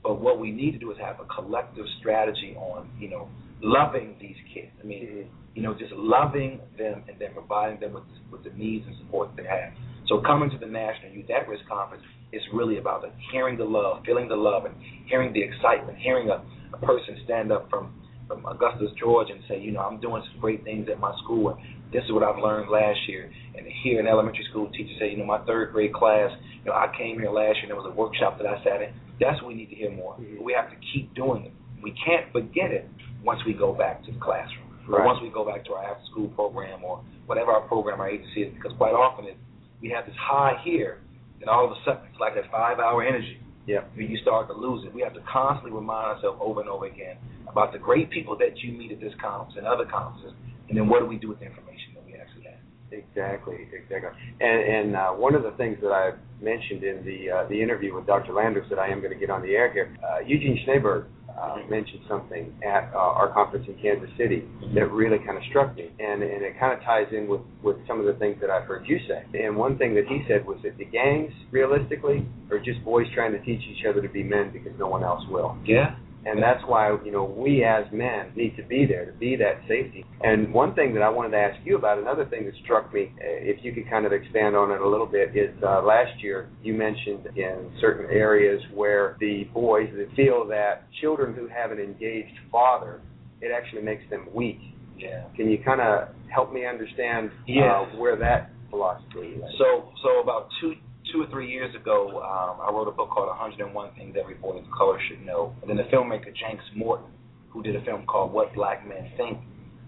But 0.03 0.19
what 0.19 0.39
we 0.39 0.51
need 0.51 0.71
to 0.71 0.79
do 0.79 0.91
is 0.91 0.97
have 0.97 1.19
a 1.19 1.25
collective 1.25 1.85
strategy 1.99 2.55
on, 2.57 2.89
you 2.99 3.09
know, 3.09 3.29
loving 3.61 4.15
these 4.19 4.35
kids. 4.53 4.71
I 4.81 4.85
mean, 4.85 5.05
mm-hmm. 5.05 5.29
you 5.55 5.61
know, 5.63 5.73
just 5.73 5.93
loving 5.93 6.59
them 6.77 7.03
and 7.07 7.19
then 7.19 7.33
providing 7.33 7.79
them 7.79 7.93
with 7.93 8.03
with 8.31 8.43
the 8.43 8.51
needs 8.51 8.85
and 8.87 8.95
support 8.97 9.29
they 9.35 9.43
have. 9.43 9.73
So 10.07 10.21
coming 10.21 10.49
to 10.49 10.57
the 10.57 10.65
National 10.65 11.11
Youth 11.11 11.29
at 11.29 11.47
Risk 11.47 11.63
Conference 11.67 12.03
is 12.33 12.41
really 12.53 12.77
about 12.77 13.01
the, 13.01 13.11
hearing 13.31 13.57
the 13.57 13.65
love, 13.65 14.03
feeling 14.05 14.27
the 14.27 14.35
love, 14.35 14.65
and 14.65 14.75
hearing 15.05 15.33
the 15.33 15.41
excitement, 15.41 15.97
hearing 15.99 16.29
a, 16.29 16.43
a 16.73 16.77
person 16.79 17.17
stand 17.25 17.51
up 17.51 17.69
from 17.69 17.93
from 18.27 18.45
Augusta, 18.45 18.87
Georgia, 18.97 19.33
and 19.33 19.43
say, 19.49 19.59
you 19.59 19.71
know, 19.73 19.81
I'm 19.81 19.99
doing 19.99 20.23
some 20.31 20.39
great 20.39 20.63
things 20.63 20.87
at 20.89 20.99
my 20.99 21.13
school, 21.21 21.49
and 21.49 21.59
this 21.91 22.03
is 22.05 22.11
what 22.13 22.23
I've 22.23 22.41
learned 22.41 22.71
last 22.71 22.99
year. 23.07 23.29
And 23.55 23.65
to 23.65 23.71
hear 23.83 23.99
an 23.99 24.07
elementary 24.07 24.45
school 24.49 24.71
teacher 24.71 24.93
say, 24.99 25.11
you 25.11 25.17
know, 25.17 25.25
my 25.25 25.43
third 25.45 25.73
grade 25.73 25.93
class, 25.93 26.31
you 26.63 26.71
know, 26.71 26.73
I 26.73 26.87
came 26.97 27.19
here 27.19 27.29
last 27.29 27.59
year 27.59 27.67
and 27.67 27.71
there 27.71 27.75
was 27.75 27.91
a 27.91 27.95
workshop 27.95 28.37
that 28.39 28.47
I 28.47 28.63
sat 28.63 28.81
in. 28.81 28.93
That's 29.19 29.41
what 29.41 29.49
we 29.49 29.55
need 29.55 29.69
to 29.69 29.75
hear 29.75 29.91
more. 29.91 30.15
Mm-hmm. 30.15 30.43
We 30.43 30.53
have 30.53 30.69
to 30.69 30.77
keep 30.93 31.13
doing 31.13 31.45
it. 31.45 31.53
We 31.83 31.93
can't 32.05 32.31
forget 32.31 32.71
it 32.71 32.87
once 33.23 33.41
we 33.45 33.53
go 33.53 33.73
back 33.73 34.03
to 34.05 34.11
the 34.11 34.19
classroom. 34.19 34.67
Right. 34.87 35.01
Or 35.01 35.05
once 35.05 35.19
we 35.21 35.29
go 35.29 35.45
back 35.45 35.63
to 35.65 35.73
our 35.73 35.85
after 35.85 36.05
school 36.11 36.29
program 36.29 36.83
or 36.83 37.03
whatever 37.25 37.51
our 37.51 37.61
program 37.61 37.99
our 38.01 38.09
agency 38.09 38.43
is, 38.43 38.53
because 38.53 38.73
quite 38.77 38.93
often 38.93 39.25
it, 39.25 39.37
we 39.81 39.89
have 39.89 40.05
this 40.05 40.15
high 40.19 40.59
here, 40.63 40.99
and 41.39 41.49
all 41.49 41.65
of 41.65 41.71
a 41.71 41.75
sudden 41.85 42.01
it's 42.11 42.19
like 42.19 42.35
that 42.35 42.49
five 42.51 42.79
hour 42.79 43.03
energy. 43.03 43.37
Yeah. 43.67 43.81
You 43.95 44.17
start 44.17 44.47
to 44.47 44.53
lose 44.53 44.85
it. 44.85 44.93
We 44.93 45.01
have 45.01 45.13
to 45.13 45.21
constantly 45.31 45.71
remind 45.71 46.17
ourselves 46.17 46.39
over 46.41 46.61
and 46.61 46.69
over 46.69 46.85
again 46.87 47.17
about 47.47 47.73
the 47.73 47.79
great 47.79 48.09
people 48.09 48.35
that 48.37 48.57
you 48.57 48.73
meet 48.73 48.91
at 48.91 48.99
this 48.99 49.13
conference 49.21 49.55
and 49.57 49.67
other 49.67 49.85
conferences, 49.85 50.33
and 50.67 50.77
then 50.77 50.89
what 50.89 50.99
do 50.99 51.05
we 51.05 51.17
do 51.17 51.29
with 51.29 51.39
the 51.39 51.45
information 51.45 51.93
that 51.93 52.05
we 52.05 52.15
actually 52.15 52.43
have. 52.43 52.59
Exactly, 52.91 53.69
exactly. 53.71 54.09
And 54.41 54.59
and 54.63 54.95
uh, 54.95 55.11
one 55.11 55.35
of 55.35 55.43
the 55.43 55.51
things 55.51 55.77
that 55.81 55.91
I 55.91 56.11
mentioned 56.41 56.83
in 56.83 57.05
the 57.05 57.29
uh, 57.29 57.47
the 57.47 57.61
interview 57.61 57.95
with 57.95 58.07
Dr. 58.07 58.33
Landers 58.33 58.65
that 58.69 58.79
I 58.79 58.89
am 58.89 58.99
going 58.99 59.13
to 59.13 59.19
get 59.19 59.29
on 59.29 59.41
the 59.41 59.53
air 59.55 59.71
here, 59.71 59.95
uh, 60.03 60.19
Eugene 60.25 60.57
Schneeberg 60.65 61.05
uh, 61.39 61.57
mentioned 61.69 62.01
something 62.07 62.53
at 62.65 62.91
uh, 62.93 62.97
our 62.97 63.31
conference 63.33 63.65
in 63.67 63.75
Kansas 63.81 64.09
City 64.17 64.43
that 64.73 64.91
really 64.91 65.17
kind 65.19 65.37
of 65.37 65.43
struck 65.49 65.75
me, 65.75 65.89
and 65.99 66.23
and 66.23 66.43
it 66.43 66.59
kind 66.59 66.73
of 66.73 66.83
ties 66.83 67.07
in 67.11 67.27
with 67.27 67.41
with 67.63 67.77
some 67.87 67.99
of 67.99 68.05
the 68.05 68.13
things 68.13 68.37
that 68.41 68.49
I've 68.49 68.65
heard 68.65 68.85
you 68.87 68.99
say. 69.07 69.23
And 69.39 69.55
one 69.55 69.77
thing 69.77 69.95
that 69.95 70.05
he 70.07 70.23
said 70.27 70.45
was 70.45 70.57
that 70.63 70.77
the 70.77 70.85
gangs, 70.85 71.31
realistically, 71.51 72.25
are 72.51 72.59
just 72.59 72.83
boys 72.83 73.07
trying 73.13 73.31
to 73.33 73.39
teach 73.39 73.61
each 73.69 73.85
other 73.87 74.01
to 74.01 74.09
be 74.09 74.23
men 74.23 74.51
because 74.51 74.73
no 74.79 74.87
one 74.87 75.03
else 75.03 75.23
will. 75.29 75.57
Yeah 75.65 75.95
and 76.25 76.41
that's 76.41 76.61
why 76.65 76.95
you 77.03 77.11
know 77.11 77.23
we 77.23 77.63
as 77.63 77.85
men 77.91 78.31
need 78.35 78.55
to 78.57 78.63
be 78.63 78.85
there 78.85 79.05
to 79.05 79.13
be 79.13 79.35
that 79.37 79.61
safety. 79.67 80.05
And 80.21 80.53
one 80.53 80.75
thing 80.75 80.93
that 80.93 81.01
I 81.01 81.09
wanted 81.09 81.31
to 81.31 81.37
ask 81.37 81.59
you 81.65 81.77
about, 81.77 81.97
another 81.97 82.25
thing 82.25 82.45
that 82.45 82.53
struck 82.63 82.93
me, 82.93 83.11
uh, 83.17 83.23
if 83.25 83.63
you 83.63 83.73
could 83.73 83.89
kind 83.89 84.05
of 84.05 84.13
expand 84.13 84.55
on 84.55 84.71
it 84.71 84.81
a 84.81 84.87
little 84.87 85.07
bit, 85.07 85.35
is 85.35 85.51
uh, 85.63 85.81
last 85.81 86.21
year 86.21 86.49
you 86.61 86.73
mentioned 86.73 87.27
in 87.35 87.71
certain 87.81 88.05
areas 88.11 88.61
where 88.73 89.17
the 89.19 89.45
boys 89.53 89.89
that 89.97 90.15
feel 90.15 90.45
that 90.47 90.83
children 91.01 91.33
who 91.33 91.47
have 91.47 91.71
an 91.71 91.79
engaged 91.79 92.37
father, 92.51 93.01
it 93.41 93.51
actually 93.51 93.81
makes 93.81 94.03
them 94.09 94.27
weak. 94.33 94.59
Yeah. 94.97 95.23
Can 95.35 95.49
you 95.49 95.57
kind 95.63 95.81
of 95.81 96.09
help 96.33 96.53
me 96.53 96.65
understand 96.65 97.31
yeah. 97.47 97.85
uh, 97.91 97.97
where 97.97 98.15
that 98.17 98.51
philosophy 98.69 99.33
is? 99.35 99.43
So, 99.57 99.91
so 100.03 100.21
about 100.21 100.49
two 100.61 100.75
two 101.11 101.21
or 101.21 101.27
three 101.27 101.49
years 101.49 101.73
ago, 101.75 102.21
um, 102.23 102.61
I 102.61 102.71
wrote 102.71 102.87
a 102.87 102.91
book 102.91 103.09
called 103.09 103.27
101 103.27 103.95
Things 103.95 104.15
Every 104.19 104.35
Boy 104.35 104.57
of 104.57 104.65
Color 104.75 104.99
Should 105.07 105.25
Know. 105.25 105.53
And 105.61 105.69
then 105.69 105.77
the 105.77 105.83
filmmaker 105.83 106.31
Janks 106.31 106.63
Morton, 106.75 107.11
who 107.49 107.61
did 107.61 107.75
a 107.75 107.81
film 107.83 108.05
called 108.05 108.31
What 108.31 108.53
Black 108.53 108.87
Men 108.87 109.11
Think, 109.17 109.39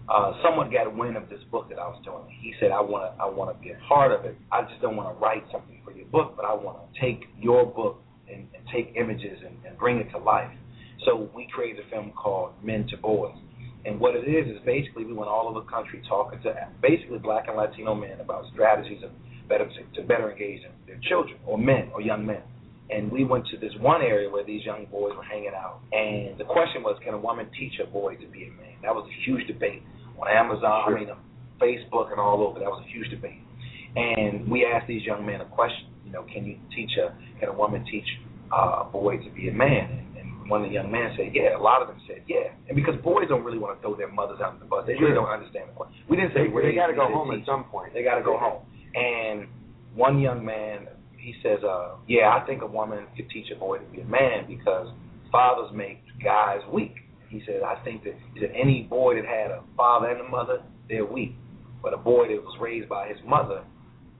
uh, 0.08 0.32
someone 0.44 0.70
got 0.70 0.94
wind 0.94 1.16
of 1.16 1.30
this 1.30 1.40
book 1.50 1.68
that 1.70 1.78
I 1.78 1.88
was 1.88 2.00
doing. 2.04 2.28
He 2.42 2.52
said, 2.60 2.70
"I 2.70 2.80
want 2.80 3.16
to, 3.16 3.22
I 3.22 3.26
want 3.26 3.56
to 3.56 3.62
be 3.62 3.70
a 3.70 3.78
part 3.88 4.12
of 4.12 4.26
it. 4.26 4.36
I 4.52 4.62
just 4.62 4.82
don't 4.82 4.96
want 4.96 5.08
to 5.08 5.24
write 5.24 5.44
something 5.50 5.80
for 5.82 5.92
your 5.92 6.04
book, 6.06 6.34
but 6.36 6.44
I 6.44 6.52
want 6.52 6.76
to 6.76 7.00
take 7.00 7.24
your 7.40 7.64
book 7.64 8.02
and, 8.28 8.46
and 8.52 8.62
take 8.70 8.92
images 8.96 9.38
and, 9.46 9.56
and 9.64 9.78
bring 9.78 9.98
it 9.98 10.10
to 10.10 10.18
life." 10.18 10.50
So 11.06 11.30
we 11.34 11.48
created 11.52 11.86
a 11.86 11.90
film 11.90 12.12
called 12.12 12.52
Men 12.62 12.86
to 12.88 12.98
Boys. 12.98 13.36
And 13.86 13.98
what 14.00 14.14
it 14.14 14.28
is 14.28 14.48
is 14.48 14.60
basically 14.64 15.04
we 15.04 15.12
went 15.12 15.28
all 15.28 15.48
over 15.48 15.60
the 15.60 15.70
country 15.70 16.02
talking 16.08 16.40
to 16.42 16.68
basically 16.82 17.18
black 17.18 17.48
and 17.48 17.56
Latino 17.56 17.94
men 17.94 18.20
about 18.20 18.44
strategies 18.52 19.02
of 19.02 19.10
better 19.48 19.66
to, 19.66 20.00
to 20.00 20.06
better 20.06 20.30
engage 20.30 20.62
their 20.86 21.00
children 21.08 21.38
or 21.46 21.58
men 21.58 21.90
or 21.92 22.00
young 22.00 22.24
men. 22.26 22.42
And 22.90 23.10
we 23.10 23.24
went 23.24 23.46
to 23.48 23.56
this 23.56 23.72
one 23.80 24.02
area 24.02 24.28
where 24.28 24.44
these 24.44 24.62
young 24.64 24.84
boys 24.86 25.12
were 25.16 25.24
hanging 25.24 25.52
out. 25.56 25.80
And 25.92 26.36
the 26.38 26.44
question 26.44 26.82
was, 26.82 26.98
can 27.02 27.14
a 27.14 27.18
woman 27.18 27.48
teach 27.58 27.72
a 27.82 27.86
boy 27.86 28.16
to 28.16 28.26
be 28.26 28.44
a 28.44 28.50
man? 28.50 28.76
That 28.82 28.94
was 28.94 29.08
a 29.08 29.24
huge 29.24 29.46
debate 29.46 29.82
on 30.20 30.28
Amazon, 30.28 30.84
sure. 30.86 30.96
I 30.96 31.00
mean, 31.00 31.10
on 31.10 31.18
Facebook 31.60 32.10
and 32.10 32.20
all 32.20 32.42
over. 32.46 32.60
That 32.60 32.68
was 32.68 32.84
a 32.84 32.90
huge 32.92 33.08
debate. 33.10 33.40
And 33.96 34.50
we 34.50 34.66
asked 34.66 34.86
these 34.86 35.02
young 35.02 35.24
men 35.24 35.40
a 35.40 35.46
question. 35.46 35.88
You 36.04 36.12
know, 36.12 36.24
can 36.24 36.44
you 36.44 36.58
teach 36.74 36.90
a 36.98 37.14
can 37.40 37.48
a 37.48 37.56
woman 37.56 37.84
teach 37.90 38.06
uh, 38.52 38.84
a 38.84 38.88
boy 38.90 39.16
to 39.16 39.30
be 39.30 39.48
a 39.48 39.52
man? 39.52 40.04
And, 40.16 40.16
and 40.18 40.50
one 40.50 40.62
of 40.62 40.68
the 40.68 40.74
young 40.74 40.90
men 40.90 41.14
said, 41.16 41.32
yeah. 41.32 41.56
A 41.56 41.62
lot 41.62 41.80
of 41.80 41.88
them 41.88 41.98
said, 42.06 42.22
yeah. 42.28 42.52
And 42.68 42.76
because 42.76 42.94
boys 43.02 43.26
don't 43.28 43.44
really 43.44 43.58
want 43.58 43.78
to 43.78 43.80
throw 43.80 43.96
their 43.96 44.12
mothers 44.12 44.40
out 44.44 44.58
the 44.58 44.66
bus, 44.66 44.84
they 44.86 44.94
really 44.94 45.14
don't 45.14 45.30
understand 45.30 45.70
the 45.70 45.74
point. 45.74 45.90
We 46.10 46.16
didn't 46.16 46.34
say 46.34 46.50
they, 46.50 46.70
they 46.70 46.74
got 46.74 46.88
to 46.88 46.94
go 46.94 47.08
home 47.08 47.30
teach. 47.30 47.40
at 47.40 47.46
some 47.46 47.64
point. 47.64 47.94
They 47.94 48.02
got 48.02 48.18
to 48.18 48.22
go 48.26 48.36
home. 48.36 48.66
And 48.94 49.46
one 49.94 50.20
young 50.20 50.44
man, 50.44 50.88
he 51.16 51.34
says, 51.42 51.58
uh, 51.64 51.96
yeah, 52.06 52.38
I 52.40 52.46
think 52.46 52.62
a 52.62 52.66
woman 52.66 53.06
could 53.16 53.28
teach 53.30 53.46
a 53.54 53.58
boy 53.58 53.78
to 53.78 53.84
be 53.86 54.00
a 54.00 54.04
man 54.04 54.46
because 54.46 54.88
fathers 55.32 55.70
make 55.74 55.98
guys 56.22 56.60
weak. 56.72 56.94
He 57.28 57.42
said, 57.46 57.62
I 57.62 57.82
think 57.84 58.04
that, 58.04 58.14
he 58.34 58.40
said, 58.40 58.52
any 58.54 58.82
boy 58.82 59.16
that 59.16 59.24
had 59.24 59.50
a 59.50 59.62
father 59.76 60.08
and 60.08 60.20
a 60.20 60.28
mother, 60.28 60.62
they're 60.88 61.06
weak. 61.06 61.34
But 61.82 61.92
a 61.92 61.96
boy 61.96 62.28
that 62.28 62.42
was 62.42 62.56
raised 62.60 62.88
by 62.88 63.08
his 63.08 63.18
mother 63.26 63.64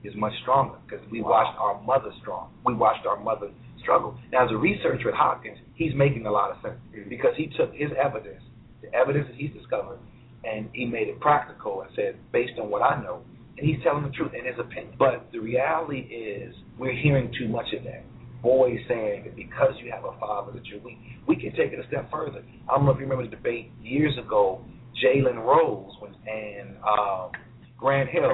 is 0.03 0.13
much 0.15 0.33
stronger 0.41 0.77
because 0.85 1.05
we 1.09 1.21
wow. 1.21 1.29
watched 1.29 1.57
our 1.59 1.81
mother 1.81 2.11
strong. 2.21 2.51
We 2.65 2.73
watched 2.73 3.05
our 3.05 3.17
mother 3.17 3.51
struggle. 3.81 4.17
Now, 4.31 4.45
as 4.45 4.51
a 4.51 4.57
researcher 4.57 5.09
at 5.09 5.15
Hopkins, 5.15 5.57
he's 5.75 5.93
making 5.95 6.25
a 6.25 6.31
lot 6.31 6.51
of 6.51 6.57
sense 6.61 6.79
because 7.07 7.31
he 7.37 7.47
took 7.57 7.73
his 7.73 7.91
evidence, 7.97 8.41
the 8.81 8.93
evidence 8.93 9.27
that 9.29 9.35
he's 9.37 9.51
discovered, 9.53 9.99
and 10.43 10.69
he 10.73 10.85
made 10.85 11.07
it 11.07 11.19
practical 11.19 11.81
and 11.81 11.89
said, 11.95 12.17
based 12.31 12.59
on 12.59 12.69
what 12.69 12.81
I 12.81 13.01
know, 13.01 13.21
and 13.57 13.67
he's 13.67 13.77
telling 13.83 14.03
the 14.03 14.09
truth 14.09 14.31
in 14.37 14.45
his 14.45 14.59
opinion. 14.59 14.95
But 14.97 15.27
the 15.31 15.39
reality 15.39 15.99
is, 15.99 16.53
we're 16.77 16.95
hearing 16.95 17.33
too 17.39 17.47
much 17.47 17.67
of 17.77 17.83
that. 17.85 18.03
Boys 18.41 18.77
saying 18.87 19.23
that 19.23 19.35
because 19.35 19.73
you 19.83 19.91
have 19.91 20.03
a 20.03 20.19
father 20.19 20.51
that 20.51 20.65
you're 20.65 20.81
weak. 20.81 20.99
We 21.27 21.35
can 21.35 21.51
take 21.51 21.73
it 21.73 21.79
a 21.79 21.87
step 21.87 22.11
further. 22.11 22.43
I 22.69 22.75
don't 22.75 22.85
know 22.85 22.91
if 22.91 22.97
you 22.97 23.03
remember 23.07 23.23
the 23.23 23.35
debate 23.35 23.71
years 23.81 24.13
ago. 24.23 24.63
Jalen 25.03 25.37
Rose 25.43 25.91
when, 25.99 26.13
and 26.27 26.75
um, 26.77 27.31
Grant 27.77 28.09
Hill, 28.09 28.31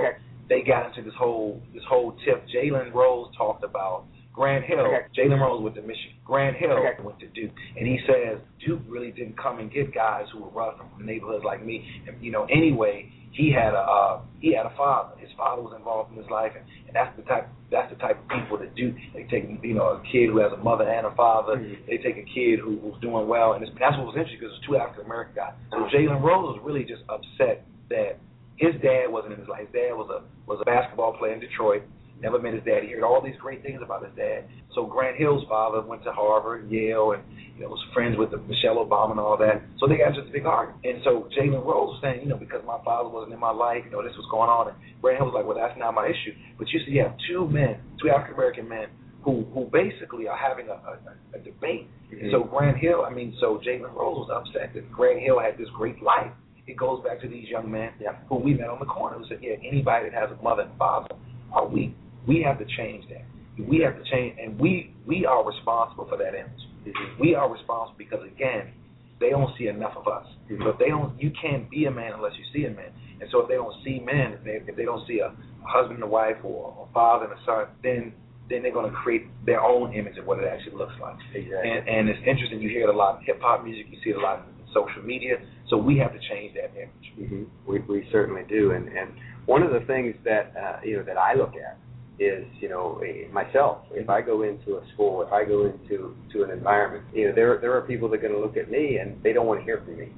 they 0.50 0.62
got 0.62 0.88
into 0.88 1.02
this 1.02 1.18
whole 1.18 1.62
this 1.74 1.84
whole 1.88 2.16
tip. 2.26 2.44
Jalen 2.54 2.94
Rose 2.94 3.30
talked 3.38 3.64
about 3.64 4.06
Grant 4.34 4.66
Hill. 4.66 4.88
Jalen 5.18 5.40
Rose 5.42 5.62
went 5.62 5.76
to 5.76 5.82
Michigan. 5.82 6.16
Grant 6.26 6.56
Hill 6.56 6.78
went 7.04 7.20
to 7.20 7.28
Duke, 7.28 7.52
and 7.78 7.88
he 7.88 8.00
says 8.08 8.40
Duke 8.66 8.82
really 8.88 9.12
didn't 9.12 9.38
come 9.38 9.60
and 9.60 9.72
get 9.72 9.94
guys 9.94 10.26
who 10.32 10.44
were 10.44 10.50
rough 10.50 10.78
from 10.78 11.06
neighborhoods 11.06 11.44
like 11.44 11.64
me. 11.66 11.86
And 12.08 12.24
you 12.24 12.32
know, 12.32 12.46
anyway, 12.46 13.12
he 13.32 13.52
had 13.52 13.74
a 13.74 13.80
uh, 13.80 14.22
he 14.40 14.54
had 14.56 14.66
a 14.66 14.74
father. 14.78 15.20
His 15.20 15.30
father 15.38 15.62
was 15.62 15.74
involved 15.76 16.12
in 16.12 16.18
his 16.18 16.30
life, 16.30 16.52
and, 16.56 16.66
and 16.88 16.96
that's 16.96 17.16
the 17.18 17.24
type 17.24 17.48
that's 17.72 17.92
the 17.92 18.00
type 18.00 18.20
of 18.20 18.28
people 18.30 18.58
that 18.60 18.76
do. 18.76 18.94
They 19.14 19.24
take 19.24 19.48
you 19.64 19.74
know 19.74 20.00
a 20.00 20.04
kid 20.12 20.30
who 20.30 20.40
has 20.40 20.52
a 20.54 20.58
mother 20.64 20.88
and 20.88 21.06
a 21.08 21.16
father. 21.16 21.58
Mhm. 21.58 21.88
They 21.88 21.98
take 21.98 22.18
a 22.18 22.28
kid 22.28 22.60
who 22.60 22.76
was 22.80 23.00
doing 23.02 23.28
well, 23.28 23.54
and 23.54 23.64
it's, 23.64 23.72
that's 23.80 23.98
what 23.98 24.08
was 24.08 24.16
interesting 24.16 24.40
because 24.40 24.56
it's 24.58 24.66
two 24.66 24.78
African 24.78 25.06
American 25.06 25.36
guys. 25.36 25.54
So 25.72 25.88
Jalen 25.92 26.24
Rose 26.24 26.56
was 26.56 26.60
really 26.64 26.84
just 26.84 27.04
upset 27.10 27.66
that 27.90 28.20
his 28.56 28.76
dad 28.82 29.12
wasn't 29.12 29.34
in 29.34 29.40
his 29.40 29.50
life. 29.50 29.68
His 29.68 29.74
dad 29.74 29.96
was 29.96 30.08
a 30.12 30.24
was 30.48 30.60
a 30.62 30.66
basketball 30.66 31.14
player 31.18 31.34
in 31.34 31.40
Detroit. 31.40 31.84
Never 32.22 32.40
met 32.40 32.54
his 32.54 32.64
dad. 32.64 32.84
He 32.84 32.92
heard 32.94 33.04
all 33.04 33.22
these 33.22 33.36
great 33.42 33.64
things 33.64 33.82
about 33.84 34.06
his 34.06 34.14
dad. 34.16 34.46
So 34.76 34.86
Grant 34.86 35.18
Hill's 35.18 35.44
father 35.50 35.82
went 35.82 36.04
to 36.04 36.12
Harvard, 36.14 36.70
Yale, 36.70 37.14
and 37.14 37.24
you 37.58 37.64
know 37.64 37.70
was 37.70 37.84
friends 37.94 38.16
with 38.18 38.30
the, 38.32 38.38
Michelle 38.38 38.78
Obama 38.78 39.12
and 39.12 39.20
all 39.20 39.38
that. 39.38 39.62
So 39.80 39.88
they 39.88 39.98
got 39.98 40.10
into 40.16 40.22
a 40.30 40.32
big 40.32 40.46
argument. 40.46 40.86
And 40.86 41.02
so 41.04 41.28
Jalen 41.36 41.66
Rose 41.66 41.98
was 41.98 42.00
saying, 42.02 42.22
you 42.22 42.30
know, 42.30 42.38
because 42.38 42.62
my 42.66 42.78
father 42.86 43.10
wasn't 43.10 43.34
in 43.34 43.40
my 43.40 43.52
life, 43.52 43.82
you 43.86 43.92
know, 43.92 44.04
this 44.06 44.16
was 44.16 44.28
going 44.30 44.50
on. 44.50 44.70
And 44.70 44.78
Grant 45.02 45.18
Hill 45.18 45.28
was 45.28 45.36
like, 45.36 45.46
well, 45.50 45.58
that's 45.58 45.78
not 45.78 45.94
my 45.98 46.06
issue. 46.08 46.32
But 46.58 46.70
you 46.70 46.80
see, 46.86 46.92
you 46.94 47.02
have 47.04 47.16
two 47.28 47.48
men, 47.50 47.82
two 48.00 48.10
African 48.10 48.36
American 48.36 48.70
men, 48.70 48.88
who 49.26 49.44
who 49.54 49.66
basically 49.74 50.28
are 50.30 50.38
having 50.38 50.70
a, 50.70 50.78
a, 50.78 50.94
a 51.34 51.40
debate. 51.42 51.90
And 52.12 52.30
so 52.32 52.44
Grant 52.44 52.78
Hill, 52.78 53.02
I 53.02 53.10
mean, 53.14 53.34
so 53.42 53.60
Jalen 53.66 53.90
Rose 53.98 54.28
was 54.28 54.30
upset 54.30 54.74
that 54.76 54.92
Grant 54.92 55.20
Hill 55.22 55.40
had 55.40 55.58
this 55.58 55.70
great 55.74 56.02
life. 56.04 56.30
It 56.68 56.78
goes 56.78 57.04
back 57.04 57.20
to 57.22 57.28
these 57.28 57.50
young 57.50 57.70
men 57.72 57.90
Yeah. 58.00 58.16
who 58.30 58.36
we 58.36 58.54
met 58.54 58.70
on 58.70 58.80
the 58.80 58.86
corner 58.86 59.18
who 59.18 59.26
said, 59.28 59.40
yeah, 59.42 59.56
anybody 59.66 60.10
that 60.10 60.14
has 60.14 60.30
a 60.30 60.42
mother 60.44 60.64
and 60.64 60.78
father 60.78 61.16
are 61.52 61.68
weak. 61.68 61.96
We 62.28 62.42
have 62.44 62.60
to 62.60 62.66
change 62.78 63.06
that. 63.10 63.26
We 63.60 63.80
have 63.80 63.96
to 64.02 64.04
change, 64.10 64.38
and 64.42 64.60
we 64.60 64.94
we 65.06 65.26
are 65.26 65.46
responsible 65.46 66.08
for 66.08 66.18
that 66.18 66.34
image. 66.34 66.96
We 67.20 67.36
are 67.36 67.52
responsible 67.52 67.98
because 67.98 68.22
again, 68.26 68.74
they 69.20 69.30
don't 69.30 69.52
see 69.58 69.68
enough 69.68 69.94
of 69.96 70.08
us. 70.08 70.26
So 70.50 70.70
if 70.70 70.80
they 70.80 70.90
don't, 70.90 71.20
you 71.22 71.32
can't 71.40 71.70
be 71.70 71.86
a 71.86 71.92
man 71.92 72.14
unless 72.14 72.34
you 72.38 72.46
see 72.54 72.66
a 72.66 72.72
man. 72.72 72.92
And 73.22 73.30
so 73.32 73.42
if 73.42 73.48
they 73.48 73.56
don't 73.56 73.76
see 73.86 74.00
men, 74.00 74.34
if 74.34 74.44
they, 74.44 74.60
if 74.68 74.76
they 74.76 74.84
don't 74.84 75.06
see 75.08 75.20
a, 75.20 75.28
a 75.28 75.68
husband 75.68 76.02
and 76.02 76.04
a 76.04 76.08
wife 76.08 76.38
or 76.44 76.88
a 76.90 76.94
father 76.94 77.26
and 77.26 77.34
a 77.34 77.46
son, 77.46 77.66
then 77.84 78.14
then 78.50 78.64
they're 78.64 78.74
going 78.74 78.90
to 78.90 78.98
create 78.98 79.28
their 79.46 79.62
own 79.62 79.94
image 79.94 80.18
of 80.18 80.26
what 80.26 80.40
it 80.40 80.46
actually 80.46 80.76
looks 80.76 80.92
like. 81.00 81.16
Exactly. 81.34 81.70
And, 81.72 81.88
and 81.88 82.10
it's 82.10 82.20
interesting. 82.28 82.60
You 82.60 82.68
hear 82.68 82.90
it 82.90 82.94
a 82.94 82.98
lot 82.98 83.20
in 83.20 83.26
hip 83.26 83.40
hop 83.40 83.64
music. 83.64 83.86
You 83.90 83.98
see 84.04 84.10
it 84.10 84.18
a 84.18 84.20
lot 84.20 84.40
in 84.44 84.66
social 84.74 85.04
media. 85.04 85.36
So 85.70 85.78
we 85.78 85.98
have 86.00 86.12
to 86.12 86.20
change 86.28 86.56
that 86.56 86.72
image. 86.76 87.08
hmm 87.16 87.44
We 87.70 87.80
we 87.88 88.08
certainly 88.12 88.44
do, 88.50 88.72
and 88.72 88.88
and 88.90 89.14
one 89.46 89.62
of 89.64 89.72
the 89.72 89.86
things 89.86 90.16
that 90.26 90.52
uh, 90.58 90.80
you 90.84 90.98
know 90.98 91.04
that 91.04 91.18
I 91.18 91.36
look 91.36 91.54
at 91.56 91.78
is 92.20 92.46
you 92.60 92.70
know 92.70 93.02
myself. 93.32 93.80
If 93.92 94.10
I 94.10 94.22
go 94.22 94.44
into 94.44 94.78
a 94.78 94.82
school, 94.94 95.22
if 95.24 95.32
I 95.34 95.44
go 95.44 95.66
into 95.66 96.16
to 96.34 96.44
an 96.44 96.52
environment, 96.52 97.04
you 97.14 97.28
know 97.30 97.36
there 97.36 97.58
there 97.60 97.76
are 97.76 97.82
people 97.82 98.10
that 98.10 98.20
are 98.20 98.22
going 98.22 98.34
to 98.34 98.40
look 98.40 98.58
at 98.58 98.70
me 98.70 98.98
and 98.98 99.22
they 99.24 99.34
don't 99.34 99.48
want 99.48 99.60
to 99.60 99.64
hear 99.64 99.82
from 99.84 99.98
me 99.98 100.10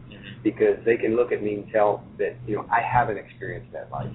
because 0.44 0.78
they 0.86 0.98
can 0.98 1.16
look 1.16 1.32
at 1.32 1.42
me 1.42 1.56
and 1.56 1.72
tell 1.72 2.04
that 2.18 2.36
you 2.48 2.56
know 2.56 2.66
I 2.72 2.82
haven't 2.82 3.18
experienced 3.18 3.72
that 3.74 3.90
life, 3.92 4.12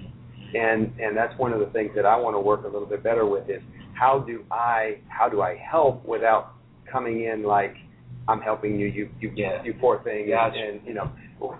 and 0.53 0.91
and 0.99 1.17
that's 1.17 1.37
one 1.39 1.53
of 1.53 1.59
the 1.59 1.67
things 1.67 1.91
that 1.95 2.05
I 2.05 2.15
want 2.17 2.35
to 2.35 2.39
work 2.39 2.63
a 2.63 2.67
little 2.67 2.87
bit 2.87 3.03
better 3.03 3.25
with 3.25 3.49
is 3.49 3.61
how 3.93 4.19
do 4.19 4.43
I 4.51 4.99
how 5.07 5.27
do 5.29 5.41
I 5.41 5.55
help 5.57 6.05
without 6.05 6.53
coming 6.91 7.25
in 7.25 7.43
like 7.43 7.75
I'm 8.27 8.41
helping 8.41 8.79
you 8.79 8.87
you 8.87 9.09
you 9.19 9.31
Yeah. 9.35 9.63
you 9.63 9.73
poor 9.73 10.03
thing 10.03 10.27
Gotcha. 10.29 10.57
and, 10.59 10.77
and 10.79 10.87
you 10.87 10.93
know 10.93 11.11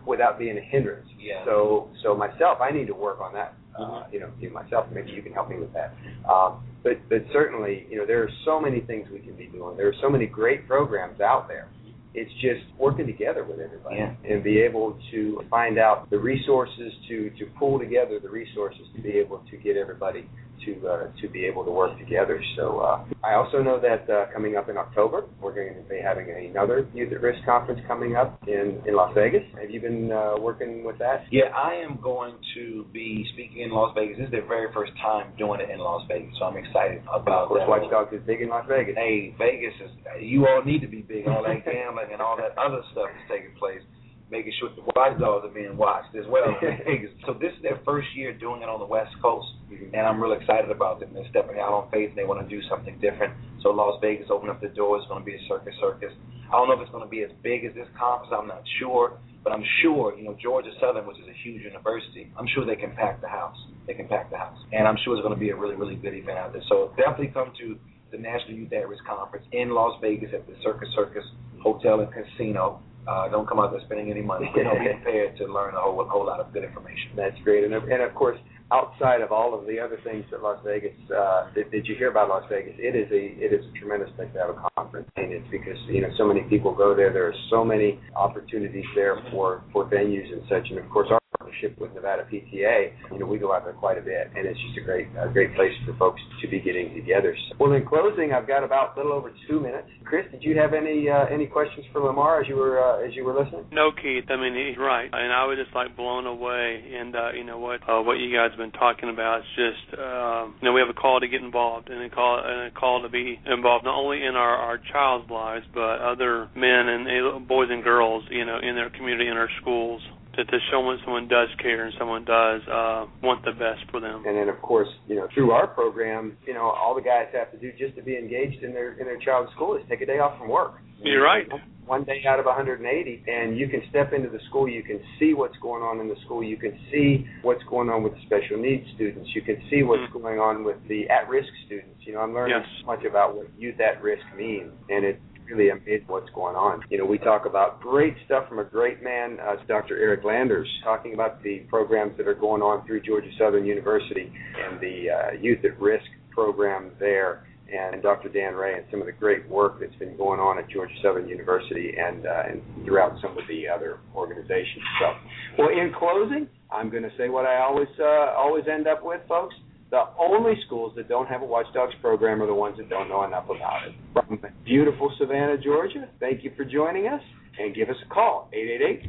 without 0.06 0.38
being 0.38 0.58
a 0.58 0.62
hindrance. 0.62 1.08
Yeah. 1.18 1.44
So 1.46 1.90
so 2.04 2.16
myself, 2.16 2.60
I 2.62 2.70
need 2.72 2.88
to 2.88 2.94
work 2.94 3.20
on 3.22 3.34
that. 3.34 3.56
Uh, 3.80 4.04
you 4.12 4.20
know, 4.20 4.30
you 4.40 4.50
myself. 4.50 4.88
Maybe 4.92 5.12
you 5.12 5.22
can 5.22 5.32
help 5.34 5.50
me 5.50 5.58
with 5.58 5.72
that. 5.74 5.94
Um, 6.30 6.64
but 6.84 6.98
but 7.10 7.24
certainly, 7.32 7.88
you 7.90 7.98
know, 7.98 8.06
there 8.06 8.22
are 8.24 8.30
so 8.46 8.60
many 8.60 8.82
things 8.82 9.08
we 9.12 9.20
can 9.20 9.36
be 9.36 9.46
doing. 9.48 9.78
There 9.78 9.88
are 9.88 9.96
so 10.02 10.10
many 10.10 10.26
great 10.26 10.68
programs 10.68 11.22
out 11.22 11.48
there. 11.48 11.70
It's 12.14 12.32
just 12.42 12.66
working 12.78 13.06
together 13.06 13.44
with 13.44 13.60
everybody 13.60 13.98
Yeah. 13.98 14.16
and 14.28 14.44
be 14.44 14.60
able 14.60 14.98
to 15.12 15.44
find 15.50 15.78
out 15.78 16.10
the 16.10 16.18
resources 16.20 16.92
to 17.08 17.30
to 17.40 17.46
pull 17.58 17.80
together 17.80 18.20
the 18.20 18.30
resources 18.30 18.82
to 18.96 19.02
be 19.02 19.12
able 19.12 19.40
to 19.50 19.58
get 19.58 19.78
everybody 19.78 20.28
to 20.66 20.88
uh, 20.88 21.08
to 21.22 21.30
be 21.30 21.46
able 21.46 21.64
to 21.66 21.72
work 21.72 21.98
together. 22.00 22.42
So 22.58 22.80
uh, 22.80 23.06
I 23.24 23.36
also 23.36 23.62
know 23.62 23.80
that 23.80 24.10
uh, 24.10 24.26
coming 24.34 24.56
up 24.56 24.70
in 24.70 24.78
October, 24.78 25.24
we're 25.42 25.54
going 25.54 25.76
to 25.76 25.90
be 25.90 26.00
having 26.04 26.30
another 26.50 26.88
Youth 26.94 27.12
at 27.14 27.22
Risk 27.22 27.44
conference 27.46 27.82
coming 27.88 28.16
up 28.16 28.42
in 28.48 28.82
in 28.86 28.96
Las 28.96 29.14
Vegas. 29.16 29.44
Have 29.60 29.70
you 29.70 29.82
been 29.82 30.12
uh, 30.12 30.36
working 30.40 30.84
with 30.84 30.98
that? 31.00 31.24
Yeah, 31.32 31.50
I 31.56 31.76
am 31.76 32.00
going 32.02 32.36
to 32.56 32.86
be 32.92 33.26
speaking 33.34 33.62
in 33.62 33.72
Las 33.72 33.94
Vegas. 33.96 34.18
This 34.18 34.26
is 34.26 34.32
their 34.32 34.48
very 34.48 34.72
first 34.74 34.92
time 35.02 35.32
doing 35.38 35.60
it 35.62 35.70
in 35.70 35.80
Las 35.80 36.06
Vegas, 36.08 36.34
so 36.40 36.46
I'm 36.46 36.58
excited 36.58 37.02
about 37.14 37.44
Of 37.44 37.48
course, 37.50 37.62
that. 37.62 37.70
Watchdogs 37.70 38.14
is 38.14 38.22
big 38.26 38.42
in 38.42 38.50
Las 38.50 38.66
Vegas. 38.68 38.96
Hey, 38.96 39.36
Vegas 39.38 39.74
is. 39.84 39.92
You 40.22 40.48
all 40.48 40.64
need 40.64 40.82
to 40.82 40.88
be 40.88 41.02
big. 41.02 41.28
All 41.28 41.44
that 41.44 41.64
gambling 41.66 42.10
and 42.12 42.22
all 42.22 42.38
that 42.38 42.58
other 42.58 42.82
stuff 42.92 43.10
is 43.16 43.24
taking 43.30 43.56
place. 43.58 43.82
Making 44.30 44.54
sure 44.60 44.70
the 44.76 44.86
watchdogs 44.96 45.46
are 45.46 45.54
being 45.54 45.76
watched 45.76 46.14
as 46.16 46.26
well. 46.30 46.54
So 47.26 47.34
this 47.34 47.54
is 47.58 47.62
their 47.62 47.80
first 47.86 48.08
year 48.16 48.34
doing 48.34 48.62
it 48.62 48.70
on 48.70 48.80
the 48.80 48.86
West 48.86 49.14
Coast, 49.22 49.48
Mhm. 49.70 49.90
and 49.94 50.02
I'm 50.06 50.22
real 50.22 50.34
excited 50.34 50.70
about 50.72 51.00
them. 51.00 51.14
They're 51.14 51.28
stepping 51.30 51.58
out 51.60 51.74
on 51.74 51.90
faith, 51.90 52.10
and 52.10 52.18
they 52.18 52.26
want 52.26 52.42
to 52.42 52.48
do 52.50 52.62
something 52.70 52.98
different. 53.00 53.34
So 53.62 53.70
Las 53.72 54.00
Vegas 54.02 54.30
opened 54.30 54.52
up 54.52 54.62
the 54.62 54.70
doors. 54.70 55.02
It's 55.02 55.10
going 55.10 55.22
to 55.22 55.26
be 55.26 55.36
a 55.36 55.42
circus 55.48 55.76
circus. 55.82 56.14
I 56.50 56.54
don't 56.58 56.68
know 56.70 56.74
if 56.76 56.82
it's 56.82 56.92
going 56.92 57.04
to 57.04 57.10
be 57.10 57.22
as 57.24 57.32
big 57.44 57.66
as 57.66 57.74
this 57.74 57.88
conference. 57.98 58.34
I'm 58.34 58.48
not 58.48 58.64
sure, 58.80 59.14
but 59.44 59.54
I'm 59.54 59.64
sure 59.82 60.16
you 60.18 60.24
know 60.24 60.34
Georgia 60.42 60.72
Southern, 60.80 61.06
which 61.06 61.18
is 61.20 61.28
a 61.28 61.34
huge 61.44 61.62
university. 61.64 62.32
I'm 62.38 62.48
sure 62.48 62.66
they 62.66 62.76
can 62.78 62.92
pack 62.96 63.22
the 63.22 63.28
house. 63.30 63.58
They 63.86 63.94
can 63.94 64.08
pack 64.08 64.30
the 64.32 64.38
house, 64.38 64.58
and 64.74 64.88
I'm 64.88 64.98
sure 65.04 65.14
it's 65.14 65.22
going 65.22 65.34
to 65.34 65.40
be 65.40 65.50
a 65.50 65.56
really 65.56 65.76
really 65.76 65.96
good 65.96 66.14
event 66.14 66.38
out 66.38 66.54
there. 66.54 66.64
So 66.70 66.94
definitely 66.98 67.28
come 67.34 67.52
to 67.60 67.78
the 68.12 68.18
National 68.18 68.54
Youth 68.58 68.74
at 68.74 68.88
Risk 68.90 69.06
Conference 69.06 69.46
in 69.52 69.70
Las 69.70 70.00
Vegas 70.02 70.34
at 70.34 70.48
the 70.48 70.56
Circus 70.64 70.90
Circus 70.96 71.26
Hotel 71.62 72.00
and 72.00 72.10
Casino. 72.12 72.82
Uh, 73.08 73.28
don't 73.30 73.48
come 73.48 73.60
out 73.60 73.72
there 73.72 73.82
spending 73.86 74.12
any 74.12 74.22
money. 74.22 74.52
You 74.56 74.64
know, 74.64 74.74
be 74.74 74.92
prepared 75.02 75.38
to 75.38 75.46
learn 75.46 75.76
a 75.76 75.80
whole 75.80 76.02
a 76.02 76.06
whole 76.06 76.26
lot 76.26 76.40
of 76.40 76.52
good 76.54 76.64
information. 76.64 77.16
That's 77.16 77.38
great, 77.44 77.64
and 77.64 77.74
and 77.74 78.02
of 78.02 78.14
course, 78.14 78.38
outside 78.72 79.22
of 79.22 79.32
all 79.32 79.58
of 79.58 79.66
the 79.66 79.80
other 79.80 80.00
things 80.04 80.26
that 80.32 80.44
Las 80.44 80.60
Vegas, 80.66 80.94
uh, 81.10 81.50
that, 81.56 81.72
that 81.72 81.86
you 81.86 81.96
hear 81.96 82.12
about 82.12 82.30
Las 82.30 82.44
Vegas, 82.50 82.74
it 82.78 82.96
is 82.96 83.10
a 83.12 83.24
it 83.40 83.54
is 83.54 83.66
a 83.66 83.80
tremendous 83.80 84.10
place 84.16 84.30
to 84.34 84.40
have 84.40 84.50
a 84.50 84.70
conference, 84.76 85.10
and 85.16 85.32
it's 85.32 85.48
because 85.50 85.78
you 85.88 86.02
know 86.02 86.10
so 86.18 86.26
many 86.26 86.42
people 86.50 86.74
go 86.76 86.96
there. 86.96 87.12
There 87.12 87.28
are 87.28 87.40
so 87.50 87.64
many 87.64 88.00
opportunities 88.16 88.86
there 88.96 89.18
for 89.32 89.64
for 89.72 89.86
venues 89.86 90.32
and 90.32 90.42
such, 90.50 90.70
and 90.70 90.80
of 90.80 90.90
course 90.90 91.08
our 91.12 91.20
partnership 91.50 91.80
with 91.80 91.94
Nevada 91.94 92.24
PTA, 92.32 92.92
you 93.12 93.20
know 93.20 93.26
we 93.26 93.38
go 93.38 93.54
out 93.54 93.64
there 93.64 93.74
quite 93.74 93.98
a 93.98 94.02
bit, 94.02 94.30
and 94.36 94.46
it's 94.46 94.60
just 94.60 94.78
a 94.78 94.82
great 94.82 95.08
a 95.20 95.30
great 95.30 95.56
place 95.56 95.72
for 95.86 95.96
folks 95.98 96.22
to 96.42 96.48
be 96.48 96.60
getting 96.60 96.94
together. 96.94 97.36
So, 97.50 97.56
well, 97.60 97.74
in 97.74 97.86
closing, 97.86 98.32
I've 98.34 98.48
got 98.48 98.64
about 98.64 98.96
a 98.96 99.00
little 99.00 99.14
over 99.14 99.32
two 99.48 99.60
minutes. 99.60 99.88
Chris, 100.06 100.26
did 100.32 100.44
you 100.44 100.58
have 100.58 100.74
any 100.74 101.10
uh, 101.10 101.26
any 101.32 101.48
questions 101.48 101.86
for 101.92 102.02
LaMarr 102.02 102.42
as 102.42 102.48
you 102.48 102.56
were 102.56 102.80
uh, 102.80 103.06
as 103.06 103.16
you 103.16 103.24
were 103.24 103.34
listening? 103.34 103.66
No, 103.72 103.92
Keith. 103.92 104.26
I 104.30 104.38
mean, 104.38 104.54
he's 104.54 104.78
right, 104.78 105.10
and 105.12 105.34
I 105.34 105.46
was 105.46 105.58
just 105.62 105.76
like 105.76 105.96
blown 105.96 106.26
away. 106.26 106.84
And 106.94 107.16
uh, 107.16 107.32
you 107.34 107.44
know 107.44 107.60
what? 107.60 107.82
Uh, 107.88 108.02
what 108.02 108.16
you 108.16 108.36
guys 108.36 108.52
have 108.52 108.60
been 108.60 108.72
talking 108.72 109.10
about 109.10 109.42
is 109.42 109.46
just, 109.56 110.00
um, 110.00 110.56
you 110.62 110.68
know, 110.68 110.74
we 110.74 110.82
have 110.82 110.90
a 110.90 111.00
call 111.00 111.20
to 111.20 111.28
get 111.28 111.42
involved, 111.42 111.90
and 111.90 112.02
a 112.04 112.10
call 112.10 112.42
and 112.44 112.68
a 112.68 112.72
call 112.72 113.02
to 113.02 113.10
be 113.10 113.40
involved 113.46 113.86
not 113.86 113.98
only 113.98 114.24
in 114.24 114.36
our 114.36 114.56
our 114.56 114.80
child's 114.92 115.30
lives, 115.30 115.66
but 115.74 116.00
other 116.02 116.50
men 116.56 116.88
and 116.88 117.48
boys 117.48 117.68
and 117.70 117.84
girls, 117.84 118.24
you 118.30 118.46
know, 118.46 118.60
in 118.62 118.76
their 118.76 118.90
community, 118.90 119.28
in 119.28 119.38
our 119.38 119.50
schools. 119.62 120.02
To, 120.36 120.46
to 120.46 120.58
show 120.72 120.80
when 120.86 120.98
someone 121.04 121.28
does 121.28 121.50
care 121.60 121.86
and 121.86 121.94
someone 121.98 122.24
does 122.24 122.62
uh, 122.68 123.06
want 123.22 123.44
the 123.44 123.52
best 123.52 123.82
for 123.90 124.00
them. 124.00 124.24
And 124.28 124.38
then, 124.38 124.48
of 124.48 124.62
course, 124.62 124.88
you 125.08 125.16
know, 125.16 125.28
through 125.34 125.52
our 125.52 125.68
program, 125.68 126.38
you 126.46 126.54
know, 126.54 126.70
all 126.70 126.94
the 126.94 127.02
guys 127.02 127.28
have 127.34 127.52
to 127.52 127.58
do 127.58 127.72
just 127.78 127.96
to 127.98 128.04
be 128.04 128.16
engaged 128.16 128.64
in 128.64 128.72
their 128.72 128.94
in 129.00 129.06
their 129.06 129.18
child's 129.20 129.52
school 129.54 129.76
is 129.76 129.82
take 129.90 130.02
a 130.02 130.06
day 130.06 130.20
off 130.20 130.38
from 130.38 130.48
work. 130.50 130.76
You're 131.02 131.24
right. 131.24 131.48
One 131.86 132.04
day 132.04 132.22
out 132.28 132.40
of 132.40 132.46
180, 132.46 133.24
and 133.26 133.58
you 133.58 133.68
can 133.68 133.82
step 133.90 134.14
into 134.14 134.30
the 134.30 134.38
school. 134.48 134.70
You 134.70 134.84
can 134.84 135.00
see 135.18 135.34
what's 135.34 135.58
going 135.58 135.82
on 135.82 136.00
in 136.00 136.08
the 136.08 136.16
school. 136.24 136.44
You 136.44 136.58
can 136.58 136.78
see 136.92 137.26
what's 137.42 137.64
going 137.64 137.90
on 137.90 138.04
with 138.04 138.14
the 138.14 138.22
special 138.28 138.58
needs 138.62 138.86
students. 138.94 139.28
You 139.34 139.42
can 139.42 139.58
see 139.72 139.82
what's 139.82 140.04
Mhm. 140.14 140.22
going 140.22 140.40
on 140.40 140.64
with 140.64 140.78
the 140.88 141.10
at-risk 141.10 141.50
students. 141.66 142.06
You 142.06 142.14
know, 142.14 142.20
I'm 142.22 142.34
learning 142.36 142.58
Yes. 142.62 142.68
so 142.82 142.86
much 142.86 143.04
about 143.06 143.36
what 143.36 143.48
youth 143.58 143.80
at 143.80 144.04
risk 144.04 144.24
means, 144.38 144.72
and 144.90 145.04
it 145.04 145.20
really 145.50 145.70
amazing 145.70 146.08
what's 146.08 146.30
going 146.32 146.56
on. 146.56 146.82
You 146.90 146.98
know, 146.98 147.06
we 147.06 147.18
talk 147.18 147.46
about 147.46 147.82
great 147.82 148.16
stuff 148.26 148.48
from 148.48 148.60
a 148.60 148.64
great 148.64 149.04
man, 149.04 149.38
uh, 149.40 149.56
Dr. 149.68 149.98
Eric 149.98 150.24
Landers, 150.24 150.68
talking 150.84 151.14
about 151.14 151.42
the 151.44 151.60
programs 151.70 152.18
that 152.18 152.28
are 152.28 152.36
going 152.36 152.62
on 152.62 152.86
through 152.86 153.02
Georgia 153.02 153.30
Southern 153.38 153.66
University 153.66 154.32
and 154.64 154.80
the 154.80 155.10
uh, 155.10 155.32
Youth 155.40 155.64
at 155.66 155.80
Risk 155.80 156.06
program 156.32 156.92
there, 157.00 157.46
and 157.72 158.02
Dr. 158.02 158.30
Dan 158.30 158.56
Ray 158.56 158.76
and 158.76 158.86
some 158.90 159.00
of 159.00 159.06
the 159.06 159.12
great 159.12 159.48
work 159.48 159.80
that's 159.80 159.96
been 159.96 160.18
going 160.18 160.40
on 160.40 160.58
at 160.58 160.70
Georgia 160.70 160.94
Southern 161.04 161.28
University 161.28 161.94
and, 161.98 162.26
uh, 162.26 162.44
and 162.50 162.62
throughout 162.86 163.14
some 163.22 163.38
of 163.38 163.44
the 163.48 163.68
other 163.68 164.00
organizations. 164.16 164.84
So, 165.00 165.14
well, 165.58 165.70
in 165.70 165.94
closing, 165.98 166.48
I'm 166.72 166.90
going 166.90 167.04
to 167.04 167.12
say 167.18 167.30
what 167.30 167.46
I 167.46 167.62
always 167.62 167.90
uh, 168.00 168.34
always 168.38 168.66
end 168.72 168.88
up 168.88 169.04
with, 169.04 169.22
folks. 169.28 169.56
The 169.92 170.04
only 170.20 170.54
schools 170.68 170.94
that 170.98 171.10
don't 171.10 171.28
have 171.28 171.42
a 171.42 171.46
Watchdogs 171.46 171.96
program 172.00 172.42
are 172.44 172.48
the 172.48 172.54
ones 172.54 172.78
that 172.78 172.90
don't 172.90 173.10
know 173.10 173.24
enough 173.24 173.50
about 173.50 173.88
it. 173.88 173.96
From 174.14 174.40
beautiful 174.64 175.12
Savannah, 175.18 175.58
Georgia, 175.58 176.08
thank 176.20 176.44
you 176.44 176.52
for 176.56 176.64
joining 176.64 177.08
us, 177.08 177.22
and 177.58 177.74
give 177.74 177.90
us 177.90 177.96
a 178.06 178.14
call, 178.14 178.52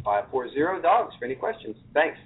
888-540-DOGS 0.05 1.17
for 1.19 1.25
any 1.25 1.35
questions. 1.35 1.77
Thanks. 1.93 2.17